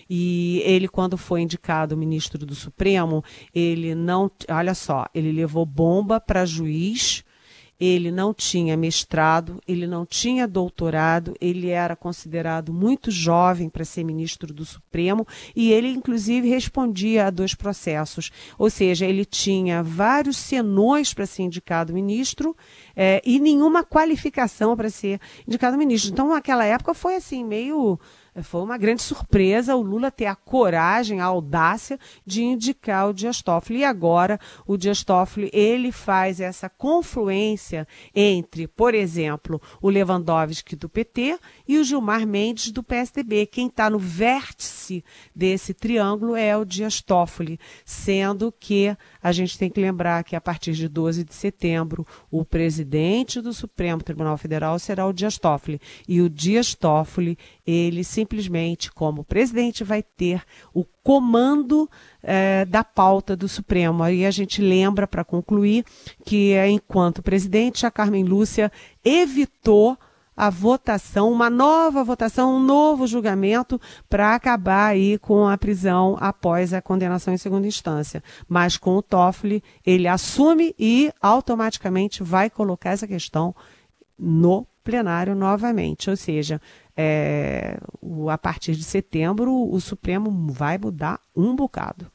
e 0.10 0.62
ele, 0.66 0.88
quando 0.88 1.18
foi 1.18 1.42
indicado 1.42 1.96
ministro 1.96 2.46
do 2.46 2.56
Supremo, 2.56 3.24
ele 3.54 3.96
não, 3.96 4.30
olha 4.50 4.74
só, 4.74 5.06
ele 5.14 5.32
levou 5.32 5.66
bomba 5.66 6.20
para 6.32 6.46
juiz, 6.46 7.26
ele 7.78 8.10
não 8.10 8.34
tinha 8.34 8.78
mestrado, 8.78 9.60
ele 9.68 9.86
não 9.86 10.06
tinha 10.06 10.48
doutorado, 10.48 11.34
ele 11.42 11.68
era 11.68 11.94
considerado 11.94 12.72
muito 12.72 13.12
jovem 13.12 13.68
para 13.68 13.84
ser 13.84 14.06
ministro 14.06 14.54
do 14.54 14.64
Supremo 14.64 15.28
e 15.54 15.74
ele, 15.74 15.90
inclusive, 15.90 16.48
respondia 16.48 17.28
a 17.28 17.30
dois 17.30 17.54
processos. 17.54 18.32
Ou 18.58 18.70
seja, 18.70 19.06
ele 19.06 19.26
tinha 19.26 19.84
vários 19.84 20.38
senões 20.38 21.14
para 21.14 21.26
ser 21.26 21.42
indicado 21.42 21.94
ministro 21.94 22.56
é, 22.96 23.22
e 23.26 23.38
nenhuma 23.38 23.84
qualificação 23.84 24.78
para 24.78 24.90
ser 24.90 25.20
indicado 25.46 25.78
ministro. 25.78 26.14
Então, 26.14 26.30
naquela 26.30 26.64
época 26.64 26.94
foi 26.94 27.16
assim, 27.16 27.44
meio 27.44 28.00
foi 28.42 28.62
uma 28.62 28.78
grande 28.78 29.02
surpresa 29.02 29.76
o 29.76 29.82
Lula 29.82 30.10
ter 30.10 30.26
a 30.26 30.36
coragem, 30.36 31.20
a 31.20 31.26
audácia 31.26 32.00
de 32.26 32.42
indicar 32.42 33.10
o 33.10 33.14
Dias 33.14 33.42
Toffoli. 33.42 33.80
E 33.80 33.84
agora 33.84 34.40
o 34.66 34.78
Dias 34.78 35.04
Toffoli, 35.04 35.50
ele 35.52 35.92
faz 35.92 36.40
essa 36.40 36.70
confluência 36.70 37.86
entre, 38.16 38.68
por 38.68 38.94
exemplo, 38.96 39.62
o 39.82 39.90
Lewandowski 39.90 40.78
do 40.78 40.88
PT 40.88 41.38
e 41.68 41.78
o 41.78 41.84
Gilmar 41.84 42.26
Mendes 42.26 42.72
do 42.72 42.82
PSDB. 42.82 43.46
Quem 43.46 43.68
está 43.68 43.90
no 43.90 44.00
vértice 44.00 45.04
desse 45.36 45.74
triângulo 45.74 46.36
é 46.36 46.56
o 46.56 46.64
Dias 46.64 47.02
Toffoli, 47.02 47.60
sendo 47.84 48.52
que 48.52 48.96
a 49.22 49.32
gente 49.34 49.58
tem 49.58 49.70
que 49.70 49.82
lembrar 49.82 50.24
que 50.24 50.38
a 50.38 50.42
partir 50.42 50.72
de 50.72 50.88
12 50.88 51.26
de 51.26 51.34
setembro, 51.34 52.08
o 52.30 52.46
presidente 52.46 53.42
do 53.42 53.54
Supremo 53.54 54.02
Tribunal 54.02 54.38
Federal 54.38 54.80
será 54.80 55.06
o 55.06 55.14
Dias 55.14 55.38
Toffoli. 55.38 55.82
E 56.08 56.22
o 56.22 56.30
Dias 56.30 56.74
Toffoli, 56.74 57.38
ele 57.66 58.04
simplesmente, 58.22 58.92
como 58.92 59.24
presidente, 59.24 59.84
vai 59.84 60.04
ter 60.04 60.44
o 60.74 60.86
comando 61.04 61.90
eh, 62.22 62.66
da 62.66 62.84
pauta 62.84 63.36
do 63.36 63.48
Supremo. 63.48 64.04
Aí 64.04 64.26
a 64.26 64.32
gente 64.32 64.62
lembra, 64.62 65.08
para 65.08 65.24
concluir, 65.24 65.84
que 66.24 66.54
enquanto 66.68 67.24
presidente, 67.24 67.86
a 67.86 67.92
Carmen 67.92 68.24
Lúcia 68.24 68.72
evitou 69.04 69.98
a 70.38 70.50
votação, 70.50 71.32
uma 71.32 71.50
nova 71.50 72.04
votação, 72.04 72.56
um 72.56 72.60
novo 72.60 73.06
julgamento 73.06 73.80
para 74.10 74.34
acabar 74.34 74.88
aí 74.88 75.18
com 75.18 75.48
a 75.48 75.58
prisão 75.58 76.18
após 76.20 76.74
a 76.74 76.82
condenação 76.82 77.34
em 77.34 77.38
segunda 77.38 77.68
instância. 77.68 78.24
Mas 78.48 78.78
com 78.78 78.96
o 78.96 79.02
Toffoli, 79.02 79.64
ele 79.86 80.08
assume 80.08 80.74
e 80.80 81.12
automaticamente 81.22 82.24
vai 82.24 82.50
colocar 82.50 82.92
essa 82.92 83.08
questão 83.08 83.54
no 84.18 84.66
plenário 84.84 85.36
novamente. 85.36 86.10
Ou 86.10 86.16
seja, 86.16 86.62
é, 86.96 87.78
o, 88.02 88.30
a 88.30 88.38
partir 88.38 88.76
de 88.76 88.84
setembro, 88.84 89.54
o 89.54 89.80
Supremo 89.80 90.30
vai 90.52 90.78
mudar 90.78 91.20
um 91.36 91.56
bocado. 91.56 92.12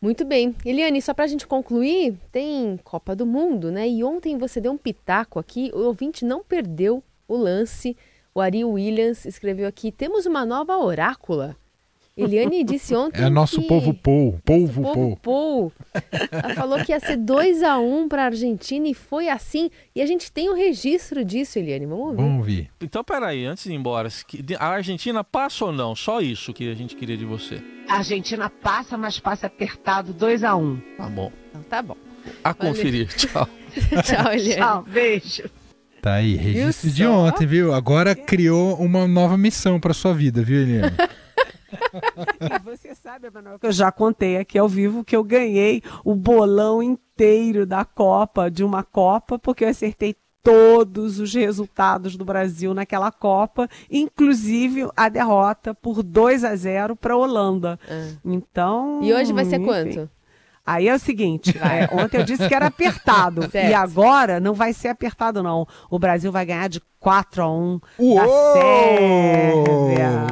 Muito 0.00 0.24
bem. 0.24 0.54
Eliane, 0.64 1.02
só 1.02 1.12
para 1.12 1.24
a 1.24 1.28
gente 1.28 1.46
concluir, 1.46 2.16
tem 2.30 2.78
Copa 2.84 3.16
do 3.16 3.26
Mundo, 3.26 3.72
né? 3.72 3.88
E 3.88 4.04
ontem 4.04 4.38
você 4.38 4.60
deu 4.60 4.70
um 4.70 4.78
pitaco 4.78 5.40
aqui, 5.40 5.72
o 5.74 5.80
ouvinte 5.80 6.24
não 6.24 6.42
perdeu 6.44 7.02
o 7.26 7.36
lance. 7.36 7.96
O 8.32 8.40
Ari 8.40 8.64
Williams 8.64 9.24
escreveu 9.26 9.66
aqui: 9.66 9.90
temos 9.90 10.24
uma 10.24 10.46
nova 10.46 10.76
orácula. 10.78 11.56
Eliane 12.18 12.64
disse 12.64 12.94
ontem. 12.96 13.22
É 13.22 13.30
nosso 13.30 13.62
que... 13.62 13.68
povo 13.68 13.94
Pou, 13.94 14.40
polvo 14.44 14.82
Pou. 14.82 15.16
Pou. 15.16 15.72
Ela 16.32 16.54
falou 16.54 16.84
que 16.84 16.90
ia 16.90 16.98
ser 16.98 17.16
2 17.16 17.62
a 17.62 17.78
1 17.78 17.98
um 17.98 18.08
para 18.08 18.22
a 18.22 18.26
Argentina 18.26 18.88
e 18.88 18.94
foi 18.94 19.28
assim. 19.28 19.70
E 19.94 20.02
a 20.02 20.06
gente 20.06 20.32
tem 20.32 20.48
o 20.48 20.52
um 20.52 20.56
registro 20.56 21.24
disso, 21.24 21.58
Eliane. 21.60 21.86
Vamos 21.86 22.06
ouvir. 22.06 22.16
Vamos 22.16 22.38
ouvir. 22.38 22.70
Então, 22.80 23.04
peraí, 23.04 23.46
antes 23.46 23.64
de 23.64 23.70
ir 23.70 23.76
embora, 23.76 24.08
a 24.58 24.66
Argentina 24.66 25.22
passa 25.22 25.66
ou 25.66 25.72
não? 25.72 25.94
Só 25.94 26.20
isso 26.20 26.52
que 26.52 26.68
a 26.68 26.74
gente 26.74 26.96
queria 26.96 27.16
de 27.16 27.24
você. 27.24 27.62
A 27.88 27.98
Argentina 27.98 28.50
passa, 28.50 28.98
mas 28.98 29.20
passa 29.20 29.46
apertado 29.46 30.12
2 30.12 30.42
a 30.42 30.56
1 30.56 30.60
um. 30.60 30.80
Tá 30.96 31.08
bom. 31.08 31.32
Então, 31.50 31.62
tá 31.62 31.82
bom. 31.82 31.96
A 32.42 32.52
conferir. 32.52 33.06
Tchau. 33.14 33.48
Tchau, 34.02 34.32
Eliane. 34.32 34.56
Tchau, 34.56 34.82
beijo. 34.82 35.50
Tá 36.02 36.14
aí, 36.14 36.36
registro 36.36 36.90
de 36.90 37.04
ontem, 37.06 37.46
viu? 37.46 37.72
Agora 37.72 38.14
criou 38.14 38.76
uma 38.76 39.06
nova 39.06 39.36
missão 39.36 39.80
para 39.80 39.92
sua 39.92 40.14
vida, 40.14 40.42
viu, 40.42 40.62
Eliane? 40.62 40.96
e 42.40 42.58
você 42.64 42.94
sabe, 42.94 43.26
Emanuel, 43.26 43.58
que 43.58 43.66
eu 43.66 43.72
já 43.72 43.92
contei 43.92 44.36
aqui 44.36 44.58
ao 44.58 44.68
vivo 44.68 45.04
que 45.04 45.16
eu 45.16 45.24
ganhei 45.24 45.82
o 46.04 46.14
bolão 46.14 46.82
inteiro 46.82 47.66
da 47.66 47.84
Copa, 47.84 48.50
de 48.50 48.64
uma 48.64 48.82
Copa, 48.82 49.38
porque 49.38 49.64
eu 49.64 49.68
acertei 49.68 50.16
todos 50.42 51.18
os 51.20 51.34
resultados 51.34 52.16
do 52.16 52.24
Brasil 52.24 52.72
naquela 52.72 53.12
Copa, 53.12 53.68
inclusive 53.90 54.88
a 54.96 55.08
derrota 55.08 55.74
por 55.74 56.02
2 56.02 56.44
a 56.44 56.56
0 56.56 56.96
para 56.96 57.14
a 57.14 57.16
Holanda. 57.16 57.78
Ah. 57.88 58.12
Então. 58.24 59.00
E 59.02 59.12
hoje 59.12 59.32
vai 59.32 59.44
ser 59.44 59.56
enfim. 59.56 59.66
quanto? 59.66 60.10
Aí 60.68 60.86
é 60.86 60.94
o 60.94 60.98
seguinte, 60.98 61.56
é, 61.56 61.88
ontem 61.94 62.18
eu 62.18 62.24
disse 62.24 62.46
que 62.46 62.54
era 62.54 62.66
apertado. 62.66 63.48
e 63.54 63.72
agora 63.72 64.38
não 64.38 64.52
vai 64.52 64.74
ser 64.74 64.88
apertado, 64.88 65.42
não. 65.42 65.66
O 65.88 65.98
Brasil 65.98 66.30
vai 66.30 66.44
ganhar 66.44 66.68
de 66.68 66.78
4 67.00 67.42
a 67.42 67.50
1 67.50 67.80
Uou! 67.98 68.16
da 68.16 68.26
Sérvia. 68.54 70.28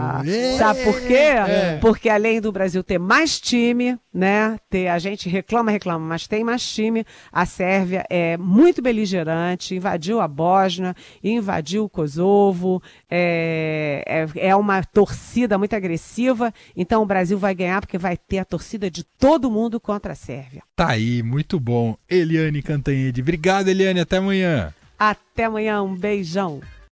Sabe 0.59 0.85
por 0.85 1.01
quê? 1.01 1.15
É. 1.15 1.79
Porque 1.81 2.09
além 2.09 2.41
do 2.41 2.51
Brasil 2.51 2.83
ter 2.83 2.99
mais 2.99 3.41
time, 3.41 3.99
né? 4.13 4.59
Ter, 4.71 4.89
a 4.89 4.99
gente 4.99 5.29
reclama, 5.29 5.71
reclama, 5.71 6.05
mas 6.05 6.27
tem 6.27 6.43
mais 6.43 6.67
time. 6.67 7.05
A 7.31 7.45
Sérvia 7.47 8.05
é 8.09 8.37
muito 8.37 8.83
beligerante, 8.83 9.75
invadiu 9.75 10.21
a 10.21 10.27
Bósnia, 10.27 10.95
invadiu 11.23 11.85
o 11.85 11.89
Kosovo, 11.89 12.83
é, 13.11 14.03
é, 14.07 14.49
é 14.49 14.57
uma 14.57 14.83
torcida 14.83 15.59
muito 15.59 15.77
agressiva. 15.77 16.53
Então 16.75 17.03
o 17.03 17.07
Brasil 17.07 17.39
vai 17.39 17.55
ganhar 17.55 17.81
porque 17.81 17.99
vai 17.99 18.17
ter 18.17 18.39
a 18.39 18.45
torcida 18.45 18.91
de 18.91 19.05
todo 19.05 19.51
mundo 19.51 19.79
contra 19.79 20.13
a 20.13 20.17
Sérvia. 20.17 20.63
Tá 20.75 20.89
aí, 20.91 21.23
muito 21.23 21.61
bom. 21.61 21.97
Eliane 22.09 22.63
Cantanhede. 22.63 23.21
Obrigado, 23.21 23.69
Eliane. 23.69 24.01
Até 24.01 24.17
amanhã. 24.17 24.73
Até 24.99 25.45
amanhã, 25.45 25.83
um 25.83 25.95
beijão. 25.95 26.61